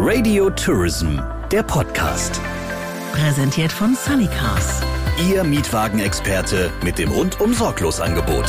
Radio 0.00 0.48
Tourism, 0.50 1.18
der 1.50 1.64
Podcast. 1.64 2.40
Präsentiert 3.10 3.72
von 3.72 3.96
Sunnycars. 3.96 4.80
Ihr 5.28 5.42
Mietwagenexperte 5.42 6.70
mit 6.84 6.98
dem 6.98 7.10
rundum 7.10 7.52
sorglos 7.52 8.00
Angebot. 8.00 8.44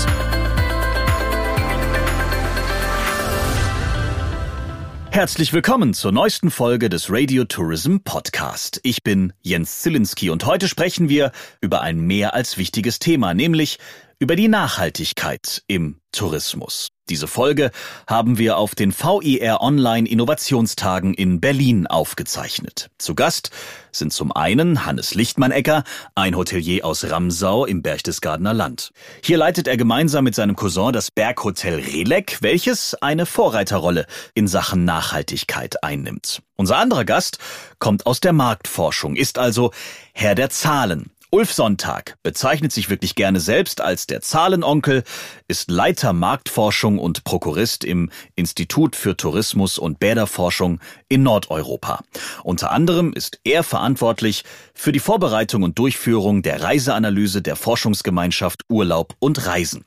Herzlich 5.09 5.51
willkommen 5.51 5.95
zur 5.95 6.11
neuesten 6.11 6.51
Folge 6.51 6.87
des 6.87 7.11
Radio 7.11 7.45
Tourism 7.45 7.97
Podcast. 8.03 8.79
Ich 8.83 9.01
bin 9.01 9.33
Jens 9.41 9.79
Zielinski 9.79 10.29
und 10.29 10.45
heute 10.45 10.67
sprechen 10.67 11.09
wir 11.09 11.31
über 11.61 11.81
ein 11.81 11.99
mehr 11.99 12.35
als 12.35 12.59
wichtiges 12.59 12.99
Thema, 12.99 13.33
nämlich 13.33 13.79
über 14.19 14.35
die 14.35 14.49
Nachhaltigkeit 14.49 15.63
im 15.65 15.99
Tourismus. 16.11 16.89
Diese 17.09 17.27
Folge 17.27 17.71
haben 18.07 18.37
wir 18.37 18.57
auf 18.57 18.75
den 18.75 18.93
VIR 18.93 19.61
Online 19.61 20.07
Innovationstagen 20.07 21.15
in 21.15 21.41
Berlin 21.41 21.87
aufgezeichnet. 21.87 22.91
Zu 22.99 23.15
Gast 23.15 23.49
sind 23.91 24.13
zum 24.13 24.31
einen 24.31 24.85
Hannes 24.85 25.15
Lichtmann-Ecker, 25.15 25.83
ein 26.13 26.37
Hotelier 26.37 26.85
aus 26.85 27.09
Ramsau 27.09 27.65
im 27.65 27.81
Berchtesgadener 27.81 28.53
Land. 28.53 28.91
Hier 29.23 29.37
leitet 29.37 29.67
er 29.67 29.77
gemeinsam 29.77 30.23
mit 30.23 30.35
seinem 30.35 30.55
Cousin 30.55 30.93
das 30.93 31.09
Berghotel 31.09 31.79
Relek, 31.79 32.37
welches 32.41 32.93
eine 33.01 33.25
Vorreiterrolle 33.25 34.05
in 34.35 34.47
Sachen 34.47 34.85
Nachhaltigkeit 34.85 35.83
einnimmt. 35.83 36.43
Unser 36.57 36.77
anderer 36.77 37.05
Gast 37.05 37.39
kommt 37.79 38.05
aus 38.05 38.19
der 38.19 38.33
Marktforschung, 38.33 39.15
ist 39.15 39.39
also 39.39 39.71
Herr 40.13 40.35
der 40.35 40.51
Zahlen. 40.51 41.11
Ulf 41.31 41.53
Sonntag 41.53 42.15
bezeichnet 42.23 42.71
sich 42.71 42.89
wirklich 42.89 43.13
gerne 43.13 43.39
selbst 43.39 43.81
als 43.81 44.07
der 44.07 44.21
Zahlenonkel, 44.21 45.03
ist 45.47 45.69
Leiter 45.69 46.11
Marktforschung 46.11 46.97
und 46.97 47.23
Prokurist 47.23 47.83
im 47.83 48.09
Institut 48.35 48.95
für 48.95 49.15
Tourismus 49.15 49.77
und 49.77 49.99
Bäderforschung 49.99 50.79
in 51.07 51.21
Nordeuropa. 51.21 52.01
Unter 52.43 52.71
anderem 52.71 53.13
ist 53.13 53.39
er 53.43 53.61
verantwortlich 53.61 54.43
für 54.73 54.91
die 54.91 54.99
Vorbereitung 54.99 55.61
und 55.61 55.77
Durchführung 55.77 56.41
der 56.41 56.63
Reiseanalyse 56.63 57.43
der 57.43 57.55
Forschungsgemeinschaft 57.55 58.63
Urlaub 58.67 59.13
und 59.19 59.45
Reisen. 59.45 59.85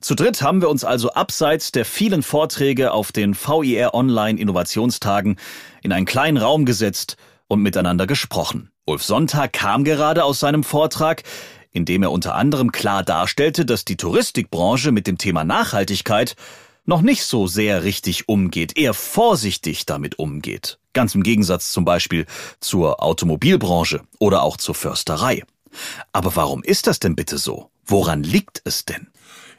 Zu 0.00 0.16
dritt 0.16 0.42
haben 0.42 0.60
wir 0.62 0.68
uns 0.68 0.82
also 0.82 1.12
abseits 1.12 1.70
der 1.70 1.84
vielen 1.84 2.24
Vorträge 2.24 2.90
auf 2.90 3.12
den 3.12 3.36
VIR 3.36 3.94
Online 3.94 4.40
Innovationstagen 4.40 5.38
in 5.80 5.92
einen 5.92 6.06
kleinen 6.06 6.38
Raum 6.38 6.64
gesetzt 6.64 7.16
und 7.46 7.62
miteinander 7.62 8.08
gesprochen. 8.08 8.71
Ulf 8.84 9.04
Sonntag 9.04 9.52
kam 9.52 9.84
gerade 9.84 10.24
aus 10.24 10.40
seinem 10.40 10.64
Vortrag, 10.64 11.22
in 11.70 11.84
dem 11.84 12.02
er 12.02 12.10
unter 12.10 12.34
anderem 12.34 12.72
klar 12.72 13.04
darstellte, 13.04 13.64
dass 13.64 13.84
die 13.84 13.96
Touristikbranche 13.96 14.90
mit 14.90 15.06
dem 15.06 15.18
Thema 15.18 15.44
Nachhaltigkeit 15.44 16.34
noch 16.84 17.00
nicht 17.00 17.24
so 17.24 17.46
sehr 17.46 17.84
richtig 17.84 18.28
umgeht, 18.28 18.76
eher 18.76 18.92
vorsichtig 18.92 19.86
damit 19.86 20.18
umgeht. 20.18 20.80
Ganz 20.94 21.14
im 21.14 21.22
Gegensatz 21.22 21.70
zum 21.70 21.84
Beispiel 21.84 22.26
zur 22.58 23.00
Automobilbranche 23.00 24.00
oder 24.18 24.42
auch 24.42 24.56
zur 24.56 24.74
Försterei. 24.74 25.44
Aber 26.12 26.34
warum 26.34 26.64
ist 26.64 26.88
das 26.88 26.98
denn 26.98 27.14
bitte 27.14 27.38
so? 27.38 27.70
Woran 27.86 28.24
liegt 28.24 28.62
es 28.64 28.84
denn? 28.84 29.06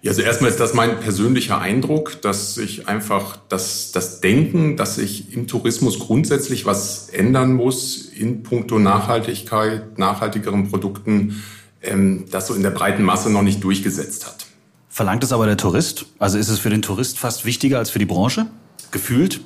Ja, 0.04 0.12
also 0.12 0.22
erstmal 0.22 0.52
ist 0.52 0.60
das 0.60 0.74
mein 0.74 1.00
persönlicher 1.00 1.62
Eindruck, 1.62 2.22
dass 2.22 2.56
sich 2.56 2.90
einfach 2.90 3.38
das, 3.48 3.94
das 3.94 4.20
Denken, 4.20 4.76
dass 4.76 4.96
sich 4.96 5.34
im 5.34 5.48
Tourismus 5.48 5.98
grundsätzlich 5.98 6.66
was 6.66 7.08
ändern 7.08 7.54
muss 7.54 8.10
in 8.14 8.44
puncto 8.44 8.80
Nachhaltigkeit, 8.80 9.98
nachhaltigeren 9.98 10.70
Produkten, 10.70 11.42
ähm, 11.82 12.26
das 12.30 12.48
so 12.48 12.54
in 12.54 12.64
der 12.64 12.72
breiten 12.72 13.04
Masse 13.04 13.30
noch 13.30 13.44
nicht 13.44 13.64
durchgesetzt 13.64 14.28
hat. 14.28 14.46
Verlangt 14.90 15.24
es 15.24 15.32
aber 15.32 15.46
der 15.46 15.56
Tourist? 15.56 16.06
Also 16.20 16.38
ist 16.38 16.50
es 16.50 16.60
für 16.60 16.70
den 16.70 16.82
Tourist 16.82 17.18
fast 17.18 17.46
wichtiger 17.46 17.78
als 17.78 17.90
für 17.90 18.00
die 18.00 18.06
Branche? 18.06 18.48
Gefühlt? 18.92 19.40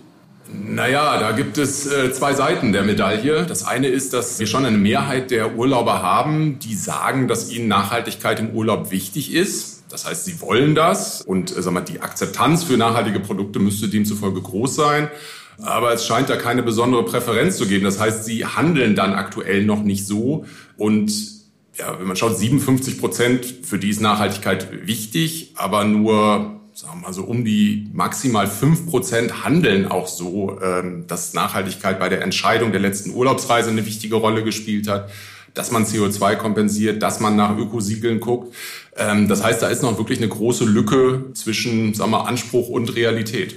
Naja, 0.51 1.19
da 1.19 1.33
gibt 1.33 1.59
es 1.59 1.85
äh, 1.85 2.11
zwei 2.13 2.33
Seiten 2.33 2.71
der 2.71 2.81
Medaille. 2.81 3.45
Das 3.45 3.63
eine 3.63 3.89
ist, 3.89 4.11
dass 4.13 4.39
wir 4.39 4.47
schon 4.47 4.65
eine 4.65 4.79
Mehrheit 4.79 5.29
der 5.29 5.55
Urlauber 5.55 6.01
haben, 6.01 6.57
die 6.57 6.73
sagen, 6.73 7.27
dass 7.27 7.51
ihnen 7.51 7.67
Nachhaltigkeit 7.67 8.39
im 8.39 8.49
Urlaub 8.55 8.89
wichtig 8.89 9.31
ist. 9.35 9.76
Das 9.89 10.05
heißt, 10.05 10.25
sie 10.25 10.41
wollen 10.41 10.75
das 10.75 11.21
und 11.21 11.55
äh, 11.55 11.61
sag 11.61 11.73
mal, 11.73 11.81
die 11.81 12.01
Akzeptanz 12.01 12.63
für 12.63 12.77
nachhaltige 12.77 13.19
Produkte 13.19 13.59
müsste 13.59 13.87
demzufolge 13.87 14.41
groß 14.41 14.75
sein. 14.75 15.09
Aber 15.59 15.91
es 15.91 16.05
scheint 16.05 16.29
da 16.29 16.35
keine 16.35 16.61
besondere 16.61 17.03
Präferenz 17.03 17.57
zu 17.57 17.67
geben. 17.67 17.83
Das 17.83 17.99
heißt, 17.99 18.25
sie 18.25 18.45
handeln 18.45 18.95
dann 18.95 19.13
aktuell 19.13 19.63
noch 19.63 19.81
nicht 19.81 20.05
so. 20.05 20.45
Und 20.77 21.11
ja, 21.77 21.99
wenn 21.99 22.07
man 22.07 22.15
schaut, 22.15 22.37
57 22.37 22.99
Prozent, 22.99 23.45
für 23.63 23.79
die 23.79 23.89
ist 23.89 24.01
Nachhaltigkeit 24.01 24.85
wichtig, 24.87 25.53
aber 25.55 25.83
nur, 25.83 26.59
sagen 26.73 26.99
wir 26.99 27.07
mal 27.07 27.13
so, 27.13 27.23
um 27.23 27.43
die 27.43 27.89
maximal 27.91 28.47
fünf 28.47 28.87
Prozent 28.87 29.43
handeln 29.43 29.87
auch 29.87 30.07
so, 30.07 30.59
ähm, 30.61 31.05
dass 31.07 31.33
Nachhaltigkeit 31.33 31.99
bei 31.99 32.09
der 32.09 32.21
Entscheidung 32.21 32.71
der 32.71 32.81
letzten 32.81 33.11
Urlaubsreise 33.11 33.71
eine 33.71 33.85
wichtige 33.85 34.15
Rolle 34.15 34.43
gespielt 34.43 34.87
hat 34.87 35.09
dass 35.57 35.71
man 35.71 35.85
CO2 35.85 36.35
kompensiert, 36.35 37.01
dass 37.01 37.19
man 37.19 37.35
nach 37.35 37.57
Ökosiegeln 37.57 38.19
guckt. 38.19 38.53
Ähm, 38.97 39.27
das 39.27 39.43
heißt, 39.43 39.61
da 39.61 39.67
ist 39.67 39.83
noch 39.83 39.97
wirklich 39.97 40.19
eine 40.19 40.27
große 40.27 40.65
Lücke 40.65 41.25
zwischen 41.33 41.93
sagen 41.93 42.11
wir, 42.11 42.27
Anspruch 42.27 42.69
und 42.69 42.95
Realität. 42.95 43.55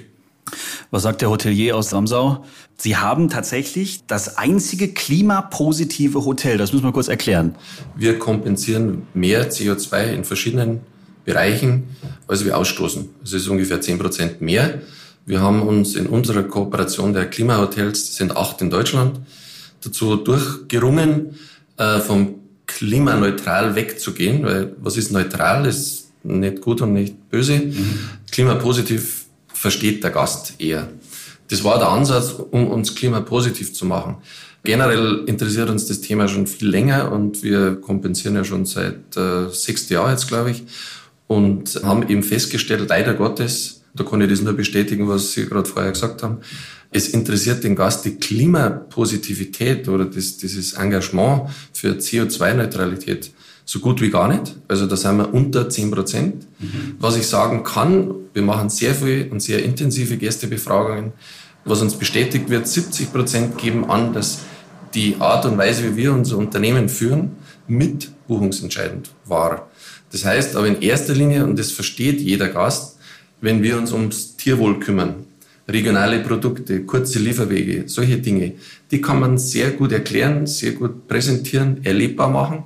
Was 0.91 1.05
sagt 1.05 1.23
der 1.23 1.31
Hotelier 1.31 1.77
aus 1.77 1.93
Ramsau? 1.93 2.45
Sie 2.77 2.97
haben 2.97 3.28
tatsächlich 3.28 4.01
das 4.06 4.39
einzige 4.39 4.89
klimapositive 4.89 6.25
Hotel. 6.25 6.59
Das 6.59 6.73
müssen 6.73 6.84
wir 6.84 6.93
kurz 6.93 7.09
erklären. 7.09 7.55
Wir 7.95 8.19
kompensieren 8.19 9.06
mehr 9.15 9.51
CO2 9.51 10.12
in 10.12 10.25
verschiedenen 10.25 10.81
Bereichen, 11.25 11.84
als 12.27 12.45
wir 12.45 12.59
ausstoßen. 12.59 13.09
Das 13.21 13.33
ist 13.34 13.47
ungefähr 13.49 13.81
10 13.81 13.99
Prozent 13.99 14.41
mehr. 14.41 14.81
Wir 15.27 15.41
haben 15.41 15.62
uns 15.62 15.95
in 15.95 16.07
unserer 16.07 16.43
Kooperation 16.43 17.12
der 17.12 17.27
Klimahotels, 17.27 18.17
sind 18.17 18.37
acht 18.37 18.61
in 18.62 18.71
Deutschland, 18.71 19.21
dazu 19.83 20.17
durchgerungen, 20.17 21.37
äh, 21.77 22.01
vom 22.01 22.40
klimaneutral 22.81 23.75
wegzugehen, 23.75 24.43
weil 24.43 24.75
was 24.81 24.97
ist 24.97 25.13
neutral, 25.13 25.67
ist 25.67 26.13
nicht 26.23 26.63
gut 26.63 26.81
und 26.81 26.95
nicht 26.95 27.29
böse. 27.29 27.59
Mhm. 27.59 27.99
Klimapositiv 28.31 29.27
versteht 29.53 30.03
der 30.03 30.11
Gast 30.11 30.55
eher. 30.59 30.89
Das 31.49 31.63
war 31.63 31.79
der 31.79 31.91
Ansatz, 31.91 32.37
um 32.51 32.69
uns 32.69 32.95
klimapositiv 32.95 33.75
zu 33.75 33.85
machen. 33.85 34.17
Generell 34.65 35.25
interessiert 35.27 35.69
uns 35.69 35.85
das 35.87 36.01
Thema 36.01 36.27
schon 36.27 36.47
viel 36.47 36.69
länger 36.69 37.13
und 37.13 37.43
wir 37.43 37.77
kompensieren 37.77 38.37
ja 38.37 38.45
schon 38.45 38.65
seit 38.65 39.15
äh, 39.15 39.51
sechs 39.51 39.87
Jahren 39.91 40.13
jetzt, 40.13 40.29
glaube 40.29 40.53
ich, 40.53 40.63
und 41.27 41.83
haben 41.83 42.09
eben 42.09 42.23
festgestellt, 42.23 42.89
leider 42.89 43.13
Gottes, 43.13 43.83
da 43.93 44.05
kann 44.05 44.23
ich 44.23 44.31
das 44.31 44.41
nur 44.41 44.55
bestätigen, 44.55 45.07
was 45.07 45.33
Sie 45.33 45.45
gerade 45.45 45.69
vorher 45.69 45.93
gesagt 45.93 46.23
haben, 46.23 46.39
es 46.91 47.09
interessiert 47.09 47.62
den 47.62 47.77
Gast 47.77 48.05
die 48.05 48.17
Klimapositivität 48.17 49.89
oder 49.89 50.05
das, 50.05 50.37
dieses 50.37 50.73
Engagement 50.73 51.51
für 51.73 51.93
CO2-Neutralität 51.93 53.33
so 53.65 53.78
gut 53.78 54.01
wie 54.01 54.11
gar 54.11 54.27
nicht. 54.27 54.56
Also 54.67 54.87
da 54.87 54.97
sind 54.97 55.19
wir 55.19 55.33
unter 55.33 55.69
10 55.69 55.93
Prozent. 55.93 56.47
Mhm. 56.59 56.97
Was 56.99 57.17
ich 57.17 57.27
sagen 57.28 57.62
kann, 57.62 58.12
wir 58.33 58.43
machen 58.43 58.69
sehr 58.69 58.95
viel 58.95 59.28
und 59.31 59.41
sehr 59.41 59.62
intensive 59.62 60.17
Gästebefragungen. 60.17 61.12
Was 61.65 61.81
uns 61.81 61.95
bestätigt 61.95 62.49
wird, 62.49 62.67
70 62.67 63.12
Prozent 63.12 63.59
geben 63.59 63.89
an, 63.89 64.12
dass 64.12 64.41
die 64.95 65.17
Art 65.21 65.45
und 65.47 65.57
Weise, 65.57 65.84
wie 65.84 65.97
wir 65.97 66.12
unser 66.12 66.39
Unternehmen 66.39 66.89
führen, 66.89 67.37
mit 67.69 68.11
buchungsentscheidend 68.27 69.11
war. 69.25 69.71
Das 70.11 70.25
heißt 70.25 70.57
aber 70.57 70.67
in 70.67 70.83
erster 70.83 71.15
Linie, 71.15 71.45
und 71.45 71.57
das 71.57 71.71
versteht 71.71 72.21
jeder 72.21 72.49
Gast, 72.49 72.97
wenn 73.41 73.62
wir 73.62 73.78
uns 73.78 73.93
ums 73.93 74.37
Tierwohl 74.37 74.81
kümmern, 74.81 75.27
regionale 75.73 76.21
Produkte, 76.21 76.85
kurze 76.85 77.19
Lieferwege, 77.19 77.85
solche 77.87 78.19
Dinge, 78.19 78.53
die 78.91 79.01
kann 79.01 79.21
man 79.21 79.39
sehr 79.39 79.71
gut 79.73 79.93
erklären, 79.93 80.47
sehr 80.47 80.73
gut 80.73 81.09
präsentieren, 81.09 81.85
erlebbar 81.85 82.29
machen 82.31 82.65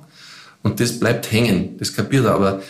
und 0.63 0.79
das 0.79 0.99
bleibt 0.99 1.31
hängen. 1.31 1.77
Das 1.77 1.93
kapiert 1.93 2.25
er, 2.25 2.35
aber 2.35 2.61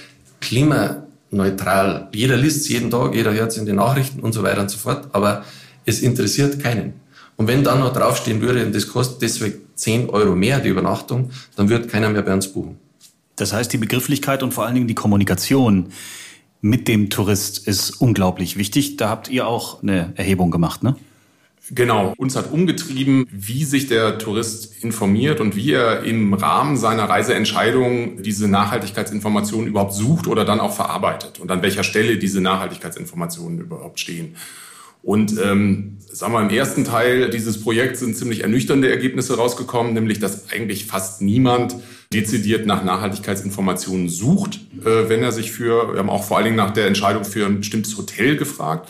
klimaneutral, 0.42 2.10
jeder 2.14 2.38
liest 2.38 2.58
es 2.62 2.70
jeden 2.70 2.92
Tag, 2.92 3.16
jeder 3.16 3.34
hört 3.34 3.52
es 3.52 3.58
in 3.58 3.66
den 3.66 3.78
Nachrichten 3.78 4.20
und 4.20 4.34
so 4.34 4.44
weiter 4.44 4.62
und 4.62 4.70
so 4.70 4.78
fort, 4.78 5.10
aber 5.14 5.44
es 5.86 6.02
interessiert 6.02 6.62
keinen. 6.62 6.94
Und 7.38 7.48
wenn 7.48 7.64
dann 7.64 7.80
noch 7.80 7.94
draufstehen 7.94 8.42
würde, 8.42 8.66
und 8.66 8.74
das 8.74 8.88
kostet 8.88 9.22
deswegen 9.22 9.62
10 9.76 10.10
Euro 10.10 10.36
mehr, 10.36 10.60
die 10.60 10.70
Übernachtung, 10.70 11.32
dann 11.56 11.70
wird 11.70 11.90
keiner 11.90 12.10
mehr 12.10 12.22
bei 12.22 12.34
uns 12.34 12.48
buchen. 12.48 12.78
Das 13.36 13.52
heißt, 13.52 13.72
die 13.74 13.78
Begrifflichkeit 13.78 14.44
und 14.44 14.54
vor 14.54 14.66
allen 14.66 14.76
Dingen 14.76 14.88
die 14.88 14.96
Kommunikation, 14.96 15.88
mit 16.66 16.88
dem 16.88 17.12
Tourist 17.12 17.68
ist 17.68 18.02
unglaublich 18.02 18.58
wichtig. 18.58 18.98
Da 18.98 19.08
habt 19.08 19.30
ihr 19.30 19.46
auch 19.46 19.84
eine 19.84 20.14
Erhebung 20.16 20.50
gemacht, 20.50 20.82
ne? 20.82 20.96
Genau, 21.72 22.14
uns 22.18 22.36
hat 22.36 22.52
umgetrieben, 22.52 23.28
wie 23.32 23.64
sich 23.64 23.88
der 23.88 24.18
Tourist 24.18 24.84
informiert 24.84 25.40
und 25.40 25.56
wie 25.56 25.74
er 25.74 26.04
im 26.04 26.34
Rahmen 26.34 26.78
seiner 26.78 27.04
Reiseentscheidung 27.04 28.22
diese 28.22 28.48
Nachhaltigkeitsinformationen 28.48 29.68
überhaupt 29.68 29.94
sucht 29.94 30.28
oder 30.28 30.46
dann 30.46 30.60
auch 30.60 30.74
verarbeitet 30.74 31.40
und 31.40 31.52
an 31.52 31.62
welcher 31.64 31.84
Stelle 31.84 32.18
diese 32.18 32.42
Nachhaltigkeitsinformationen 32.42 33.60
überhaupt 33.60 34.00
stehen. 34.00 34.36
Und 35.06 35.40
ähm, 35.40 35.98
sagen 36.12 36.34
wir, 36.34 36.42
im 36.42 36.50
ersten 36.50 36.84
Teil 36.84 37.30
dieses 37.30 37.62
Projekts 37.62 38.00
sind 38.00 38.18
ziemlich 38.18 38.42
ernüchternde 38.42 38.90
Ergebnisse 38.90 39.38
rausgekommen, 39.38 39.94
nämlich 39.94 40.18
dass 40.18 40.50
eigentlich 40.50 40.88
fast 40.88 41.22
niemand 41.22 41.76
dezidiert 42.12 42.66
nach 42.66 42.84
Nachhaltigkeitsinformationen 42.84 44.10
sucht, 44.10 44.62
äh, 44.84 45.08
wenn 45.08 45.22
er 45.22 45.32
sich 45.32 45.52
für, 45.52 45.94
wir 45.94 46.00
haben 46.00 46.10
auch 46.10 46.24
vor 46.24 46.38
allen 46.38 46.46
Dingen 46.46 46.58
nach 46.58 46.72
der 46.72 46.88
Entscheidung 46.88 47.24
für 47.24 47.46
ein 47.46 47.60
bestimmtes 47.60 48.00
Hotel 48.00 48.36
gefragt. 48.36 48.90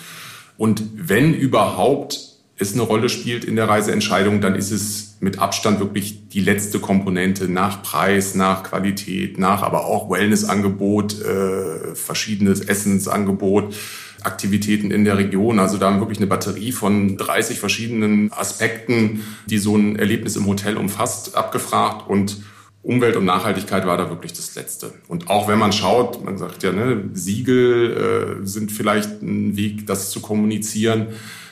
Und 0.58 0.84
wenn 0.96 1.34
überhaupt 1.34 2.18
es 2.58 2.72
eine 2.72 2.84
Rolle 2.84 3.10
spielt 3.10 3.44
in 3.44 3.58
der 3.58 3.68
Reiseentscheidung, 3.68 4.40
dann 4.40 4.56
ist 4.56 4.72
es 4.72 5.18
mit 5.20 5.40
Abstand 5.40 5.82
wirklich 5.82 6.30
die 6.30 6.40
letzte 6.40 6.80
Komponente 6.80 7.50
nach 7.50 7.84
Preis, 7.84 8.36
nach 8.36 8.64
Qualität, 8.64 9.38
nach 9.38 9.64
aber 9.64 9.86
auch 9.86 10.10
Wellnessangebot, 10.10 11.22
äh, 11.22 11.94
verschiedenes 11.94 12.62
Essensangebot. 12.62 13.76
Aktivitäten 14.26 14.92
in 14.92 15.06
der 15.06 15.18
Region. 15.18 15.60
Also 15.60 15.78
da 15.78 15.92
haben 15.92 16.00
wirklich 16.00 16.20
eine 16.20 16.28
Batterie 16.28 16.72
von 16.72 17.18
30 17.18 17.60
verschiedenen 17.60 18.32
Aspekten, 18.34 19.22
die 19.48 19.58
so 19.58 19.76
ein 19.76 19.96
Erlebnis 19.98 20.36
im 20.36 20.46
Hotel 20.48 20.78
umfasst, 20.78 21.36
abgefragt 21.36 22.10
und 22.10 22.38
Umwelt 22.86 23.16
und 23.16 23.26
Nachhaltigkeit 23.26 23.88
war 23.88 23.98
da 23.98 24.10
wirklich 24.10 24.34
das 24.34 24.54
Letzte. 24.54 24.94
Und 25.08 25.28
auch 25.28 25.48
wenn 25.48 25.58
man 25.58 25.74
schaut, 25.74 26.24
man 26.24 26.38
sagt 26.38 26.62
ja, 26.62 26.72
ne, 26.72 27.10
Siegel 27.14 28.42
äh, 28.44 28.46
sind 28.46 28.72
vielleicht 28.72 29.24
ein 29.24 29.58
Weg, 29.58 29.88
das 29.88 30.12
zu 30.12 30.20
kommunizieren. 30.20 31.08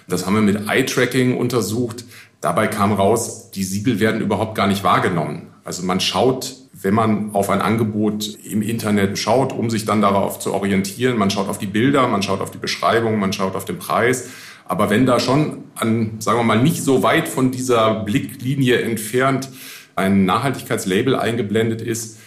Das 0.07 0.27
haben 0.27 0.35
wir 0.35 0.41
mit 0.41 0.69
Eye-Tracking 0.69 1.35
untersucht. 1.35 2.05
Dabei 2.39 2.67
kam 2.67 2.91
raus, 2.91 3.49
die 3.49 3.63
Siegel 3.63 3.99
werden 3.99 4.21
überhaupt 4.21 4.53
gar 4.53 4.67
nicht 4.67 4.83
wahrgenommen. 4.83 5.52
Also 5.63 5.83
man 5.83 5.99
schaut, 5.99 6.55
wenn 6.73 6.93
man 6.93 7.33
auf 7.33 7.49
ein 7.49 7.61
Angebot 7.61 8.37
im 8.43 8.61
Internet 8.61 9.17
schaut, 9.17 9.53
um 9.53 9.69
sich 9.69 9.85
dann 9.85 10.01
darauf 10.01 10.39
zu 10.39 10.53
orientieren, 10.53 11.17
man 11.17 11.29
schaut 11.29 11.47
auf 11.47 11.57
die 11.57 11.67
Bilder, 11.67 12.07
man 12.07 12.21
schaut 12.21 12.41
auf 12.41 12.51
die 12.51 12.57
Beschreibung, 12.57 13.19
man 13.19 13.31
schaut 13.31 13.55
auf 13.55 13.65
den 13.65 13.79
Preis. 13.79 14.29
Aber 14.65 14.89
wenn 14.89 15.05
da 15.05 15.19
schon 15.19 15.63
an, 15.75 16.15
sagen 16.19 16.39
wir 16.39 16.43
mal, 16.43 16.61
nicht 16.61 16.83
so 16.83 17.03
weit 17.03 17.27
von 17.27 17.51
dieser 17.51 18.03
Blicklinie 18.03 18.81
entfernt 18.81 19.49
ein 19.95 20.25
Nachhaltigkeitslabel 20.25 21.15
eingeblendet 21.15 21.81
ist, 21.81 22.17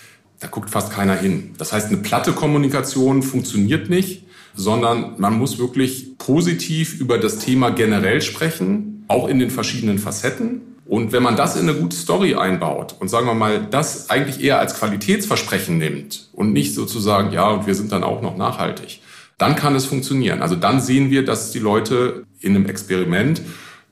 da 0.41 0.49
guckt 0.49 0.71
fast 0.71 0.93
keiner 0.93 1.17
hin. 1.17 1.55
Das 1.59 1.73
heißt, 1.73 1.88
eine 1.88 1.99
platte 1.99 2.33
Kommunikation 2.33 3.23
funktioniert 3.23 3.88
nicht, 3.91 4.25
sondern 4.55 5.15
man 5.19 5.38
muss 5.38 5.59
wirklich 5.59 6.19
positiv 6.19 7.00
über 7.00 7.19
das 7.19 7.38
Thema 7.38 7.71
generell 7.71 8.21
sprechen, 8.23 9.05
auch 9.09 9.29
in 9.29 9.38
den 9.38 9.50
verschiedenen 9.50 9.99
Facetten. 9.99 10.75
Und 10.88 11.11
wenn 11.12 11.23
man 11.23 11.37
das 11.37 11.56
in 11.56 11.69
eine 11.69 11.79
gute 11.79 11.97
Story 11.97 12.37
einbaut 12.37 12.94
und 13.00 13.09
sagen 13.09 13.27
wir 13.27 13.35
mal, 13.35 13.67
das 13.71 14.09
eigentlich 14.09 14.43
eher 14.43 14.61
als 14.61 14.79
Qualitätsversprechen 14.79 15.79
nimmt 15.79 16.29
und 16.33 16.53
nicht 16.53 16.75
sozusagen, 16.75 17.33
ja, 17.33 17.49
und 17.50 17.67
wir 17.67 17.75
sind 17.75 17.91
dann 17.91 18.05
auch 18.05 18.23
noch 18.23 18.37
nachhaltig, 18.37 19.00
dann 19.37 19.56
kann 19.56 19.75
es 19.75 19.85
funktionieren. 19.85 20.43
Also 20.43 20.55
dann 20.55 20.81
sehen 20.81 21.11
wir, 21.11 21.25
dass 21.25 21.50
die 21.50 21.59
Leute 21.59 22.25
in 22.41 22.55
einem 22.55 22.67
Experiment 22.67 23.43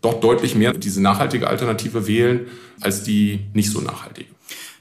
doch 0.03 0.21
deutlich 0.21 0.55
mehr 0.55 0.73
diese 0.73 1.03
nachhaltige 1.03 1.49
Alternative 1.49 2.07
wählen 2.07 2.47
als 2.81 3.03
die 3.03 3.41
nicht 3.55 3.71
so 3.71 3.81
nachhaltige. 3.81 4.29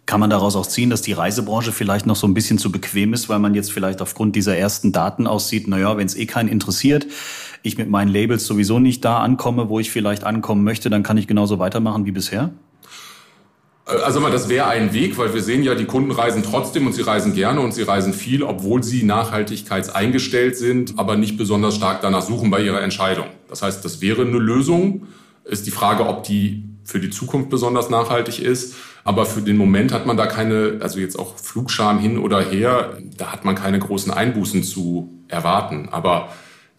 Kann 0.06 0.20
man 0.20 0.30
daraus 0.30 0.58
auch 0.58 0.68
ziehen, 0.68 0.90
dass 0.90 1.02
die 1.02 1.14
Reisebranche 1.14 1.72
vielleicht 1.72 2.06
noch 2.06 2.18
so 2.18 2.28
ein 2.28 2.34
bisschen 2.34 2.58
zu 2.58 2.72
bequem 2.72 3.14
ist, 3.14 3.30
weil 3.30 3.40
man 3.40 3.56
jetzt 3.56 3.72
vielleicht 3.72 4.02
aufgrund 4.02 4.36
dieser 4.36 4.58
ersten 4.58 4.92
Daten 4.92 5.28
aussieht, 5.28 5.68
naja, 5.68 5.96
wenn 5.96 6.06
es 6.06 6.16
eh 6.16 6.26
keinen 6.26 6.50
interessiert, 6.50 7.08
ich 7.64 7.78
mit 7.78 7.90
meinen 7.90 8.10
Labels 8.10 8.46
sowieso 8.46 8.78
nicht 8.80 9.04
da 9.04 9.20
ankomme, 9.20 9.70
wo 9.70 9.80
ich 9.80 9.90
vielleicht 9.90 10.26
ankommen 10.26 10.64
möchte, 10.64 10.90
dann 10.90 11.02
kann 11.02 11.18
ich 11.18 11.28
genauso 11.28 11.58
weitermachen 11.60 12.06
wie 12.06 12.12
bisher? 12.12 12.52
Also 13.86 14.20
mal, 14.22 14.32
das 14.32 14.48
wäre 14.48 14.68
ein 14.68 14.94
Weg, 14.94 15.18
weil 15.18 15.34
wir 15.34 15.42
sehen 15.42 15.64
ja, 15.64 15.76
die 15.76 15.86
Kunden 15.86 16.12
reisen 16.12 16.44
trotzdem 16.44 16.88
und 16.88 16.94
sie 16.94 17.02
reisen 17.02 17.34
gerne 17.34 17.60
und 17.60 17.74
sie 17.74 17.82
reisen 17.82 18.14
viel, 18.14 18.44
obwohl 18.44 18.82
sie 18.84 19.04
nachhaltigkeitseingestellt 19.04 20.56
sind, 20.56 20.98
aber 20.98 21.18
nicht 21.18 21.38
besonders 21.38 21.76
stark 21.76 22.02
danach 22.02 22.22
suchen 22.22 22.50
bei 22.50 22.62
ihrer 22.62 22.82
Entscheidung. 22.82 23.26
Das 23.50 23.62
heißt, 23.62 23.84
das 23.84 24.00
wäre 24.00 24.22
eine 24.22 24.38
Lösung. 24.38 25.08
Ist 25.44 25.66
die 25.66 25.72
Frage, 25.72 26.08
ob 26.08 26.24
die 26.24 26.64
für 26.86 27.00
die 27.00 27.10
Zukunft 27.10 27.50
besonders 27.50 27.90
nachhaltig 27.90 28.40
ist. 28.40 28.76
Aber 29.04 29.26
für 29.26 29.42
den 29.42 29.58
Moment 29.58 29.92
hat 29.92 30.06
man 30.06 30.16
da 30.16 30.28
keine, 30.28 30.80
also 30.82 31.00
jetzt 31.00 31.20
auch 31.20 31.38
Flugscham 31.38 32.00
hin 32.00 32.18
oder 32.18 32.42
her, 32.42 32.98
da 33.18 33.34
hat 33.34 33.44
man 33.44 33.56
keine 33.56 33.80
großen 33.80 34.14
Einbußen 34.14 34.64
zu 34.64 35.10
erwarten. 35.28 35.90
Aber 35.92 36.30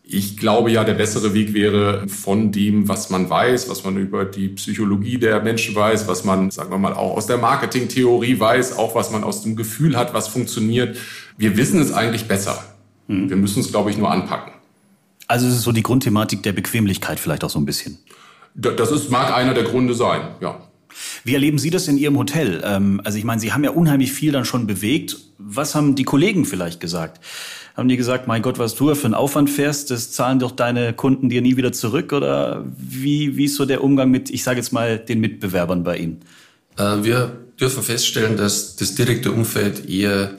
ich 0.06 0.36
glaube 0.36 0.70
ja, 0.70 0.84
der 0.84 0.94
bessere 0.94 1.32
Weg 1.32 1.54
wäre 1.54 2.06
von 2.08 2.52
dem, 2.52 2.88
was 2.88 3.08
man 3.08 3.28
weiß, 3.30 3.70
was 3.70 3.84
man 3.84 3.96
über 3.96 4.26
die 4.26 4.48
Psychologie 4.48 5.18
der 5.18 5.42
Menschen 5.42 5.74
weiß, 5.74 6.06
was 6.06 6.24
man, 6.24 6.50
sagen 6.50 6.70
wir 6.70 6.76
mal, 6.76 6.92
auch 6.92 7.16
aus 7.16 7.26
der 7.26 7.38
Marketingtheorie 7.38 8.38
weiß, 8.38 8.76
auch 8.76 8.94
was 8.94 9.10
man 9.10 9.24
aus 9.24 9.42
dem 9.42 9.56
Gefühl 9.56 9.96
hat, 9.96 10.12
was 10.12 10.28
funktioniert. 10.28 10.98
Wir 11.38 11.56
wissen 11.56 11.80
es 11.80 11.90
eigentlich 11.90 12.28
besser. 12.28 12.62
Mhm. 13.08 13.30
Wir 13.30 13.36
müssen 13.36 13.60
es, 13.60 13.70
glaube 13.70 13.90
ich, 13.90 13.96
nur 13.96 14.10
anpacken. 14.10 14.52
Also 15.26 15.46
es 15.46 15.54
ist 15.54 15.62
so 15.62 15.72
die 15.72 15.82
Grundthematik 15.82 16.42
der 16.42 16.52
Bequemlichkeit 16.52 17.18
vielleicht 17.18 17.42
auch 17.42 17.50
so 17.50 17.58
ein 17.58 17.64
bisschen. 17.64 17.98
Das 18.54 18.92
ist, 18.92 19.10
mag 19.10 19.34
einer 19.34 19.54
der 19.54 19.64
Gründe 19.64 19.94
sein, 19.94 20.20
ja. 20.40 20.60
Wie 21.24 21.34
erleben 21.34 21.58
Sie 21.58 21.70
das 21.70 21.88
in 21.88 21.96
Ihrem 21.96 22.16
Hotel? 22.18 22.62
Ähm, 22.64 23.00
also 23.02 23.18
ich 23.18 23.24
meine, 23.24 23.40
Sie 23.40 23.52
haben 23.52 23.64
ja 23.64 23.70
unheimlich 23.70 24.12
viel 24.12 24.32
dann 24.32 24.44
schon 24.44 24.66
bewegt. 24.66 25.16
Was 25.38 25.74
haben 25.74 25.96
die 25.96 26.04
Kollegen 26.04 26.44
vielleicht 26.44 26.78
gesagt? 26.78 27.20
Haben 27.74 27.88
die 27.88 27.96
gesagt, 27.96 28.28
mein 28.28 28.40
Gott, 28.40 28.58
was 28.58 28.76
du 28.76 28.94
für 28.94 29.04
einen 29.06 29.14
Aufwand 29.14 29.50
fährst, 29.50 29.90
das 29.90 30.12
zahlen 30.12 30.38
doch 30.38 30.52
deine 30.52 30.92
Kunden 30.92 31.28
dir 31.28 31.42
nie 31.42 31.56
wieder 31.56 31.72
zurück? 31.72 32.12
Oder 32.12 32.64
wie, 32.76 33.36
wie 33.36 33.46
ist 33.46 33.56
so 33.56 33.64
der 33.64 33.82
Umgang 33.82 34.10
mit, 34.10 34.30
ich 34.30 34.44
sage 34.44 34.60
jetzt 34.60 34.72
mal, 34.72 34.98
den 34.98 35.20
Mitbewerbern 35.20 35.82
bei 35.82 35.98
Ihnen? 35.98 36.20
Äh, 36.76 37.02
wir 37.02 37.36
dürfen 37.60 37.82
feststellen, 37.82 38.36
dass 38.36 38.76
das 38.76 38.94
direkte 38.94 39.32
Umfeld 39.32 39.88
eher 39.88 40.38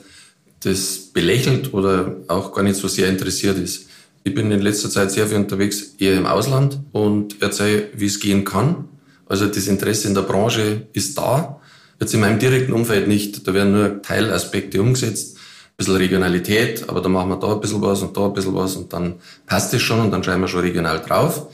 das 0.60 1.10
belächelt 1.12 1.74
oder 1.74 2.16
auch 2.28 2.52
gar 2.52 2.62
nicht 2.62 2.76
so 2.76 2.88
sehr 2.88 3.08
interessiert 3.08 3.58
ist. 3.58 3.88
Ich 4.24 4.34
bin 4.34 4.50
in 4.50 4.60
letzter 4.60 4.90
Zeit 4.90 5.12
sehr 5.12 5.26
viel 5.26 5.36
unterwegs, 5.36 5.94
eher 5.98 6.16
im 6.16 6.26
Ausland 6.26 6.80
und 6.92 7.40
erzähle, 7.42 7.90
wie 7.94 8.06
es 8.06 8.18
gehen 8.18 8.44
kann. 8.44 8.88
Also 9.26 9.46
das 9.46 9.68
Interesse 9.68 10.08
in 10.08 10.14
der 10.14 10.22
Branche 10.22 10.86
ist 10.94 11.16
da. 11.18 11.60
Jetzt 12.00 12.14
in 12.14 12.20
meinem 12.20 12.38
direkten 12.38 12.72
Umfeld 12.72 13.08
nicht. 13.08 13.46
Da 13.46 13.54
werden 13.54 13.72
nur 13.72 14.02
Teilaspekte 14.02 14.80
umgesetzt. 14.80 15.35
Bisschen 15.76 15.96
Regionalität, 15.96 16.88
aber 16.88 17.02
da 17.02 17.08
machen 17.08 17.28
wir 17.28 17.36
da 17.36 17.52
ein 17.52 17.60
bisschen 17.60 17.82
was 17.82 18.00
und 18.00 18.16
da 18.16 18.26
ein 18.26 18.32
bisschen 18.32 18.54
was 18.54 18.76
und 18.76 18.92
dann 18.92 19.16
passt 19.46 19.74
es 19.74 19.82
schon 19.82 20.00
und 20.00 20.10
dann 20.10 20.24
schreiben 20.24 20.40
wir 20.40 20.48
schon 20.48 20.60
regional 20.60 21.00
drauf. 21.00 21.48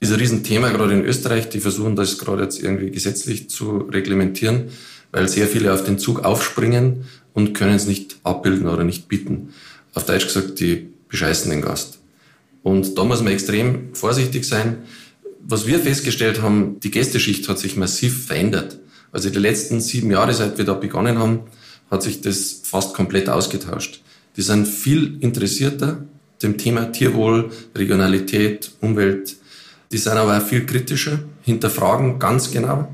Ist 0.00 0.12
ein 0.12 0.18
Riesenthema 0.18 0.70
gerade 0.70 0.94
in 0.94 1.04
Österreich. 1.04 1.48
Die 1.48 1.60
versuchen 1.60 1.94
das 1.94 2.18
gerade 2.18 2.42
jetzt 2.42 2.60
irgendwie 2.60 2.90
gesetzlich 2.90 3.50
zu 3.50 3.88
reglementieren, 3.90 4.70
weil 5.12 5.28
sehr 5.28 5.46
viele 5.46 5.72
auf 5.72 5.84
den 5.84 5.98
Zug 5.98 6.24
aufspringen 6.24 7.04
und 7.34 7.54
können 7.54 7.74
es 7.74 7.86
nicht 7.86 8.16
abbilden 8.24 8.68
oder 8.68 8.82
nicht 8.82 9.08
bieten. 9.08 9.54
Auf 9.94 10.06
Deutsch 10.06 10.26
gesagt, 10.26 10.58
die 10.58 10.88
bescheißen 11.08 11.50
den 11.50 11.62
Gast. 11.62 11.98
Und 12.62 12.98
da 12.98 13.04
muss 13.04 13.22
man 13.22 13.32
extrem 13.32 13.94
vorsichtig 13.94 14.44
sein. 14.44 14.78
Was 15.46 15.66
wir 15.66 15.78
festgestellt 15.78 16.42
haben, 16.42 16.80
die 16.80 16.90
Gästeschicht 16.90 17.48
hat 17.48 17.58
sich 17.58 17.76
massiv 17.76 18.26
verändert. 18.26 18.78
Also 19.12 19.30
die 19.30 19.38
letzten 19.38 19.80
sieben 19.80 20.10
Jahre, 20.10 20.34
seit 20.34 20.58
wir 20.58 20.64
da 20.64 20.74
begonnen 20.74 21.18
haben, 21.18 21.40
hat 21.90 22.02
sich 22.02 22.20
das 22.20 22.60
fast 22.64 22.94
komplett 22.94 23.28
ausgetauscht. 23.28 24.02
Die 24.36 24.42
sind 24.42 24.66
viel 24.66 25.18
interessierter 25.20 26.04
dem 26.42 26.58
Thema 26.58 26.92
Tierwohl, 26.92 27.50
Regionalität, 27.74 28.70
Umwelt. 28.80 29.36
Die 29.90 29.98
sind 29.98 30.12
aber 30.12 30.36
auch 30.36 30.42
viel 30.42 30.66
kritischer, 30.66 31.20
hinterfragen 31.42 32.18
ganz 32.18 32.50
genau. 32.50 32.92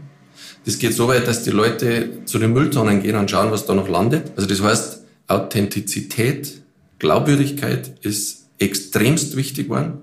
Das 0.64 0.78
geht 0.78 0.94
so 0.94 1.08
weit, 1.08 1.28
dass 1.28 1.42
die 1.42 1.50
Leute 1.50 2.24
zu 2.24 2.38
den 2.38 2.52
Mülltonnen 2.52 3.02
gehen 3.02 3.16
und 3.16 3.30
schauen, 3.30 3.50
was 3.50 3.66
da 3.66 3.74
noch 3.74 3.88
landet. 3.88 4.32
Also 4.36 4.48
das 4.48 4.62
heißt, 4.62 5.00
Authentizität, 5.26 6.62
Glaubwürdigkeit 6.98 7.98
ist 8.02 8.46
extremst 8.58 9.36
wichtig 9.36 9.68
waren. 9.68 9.98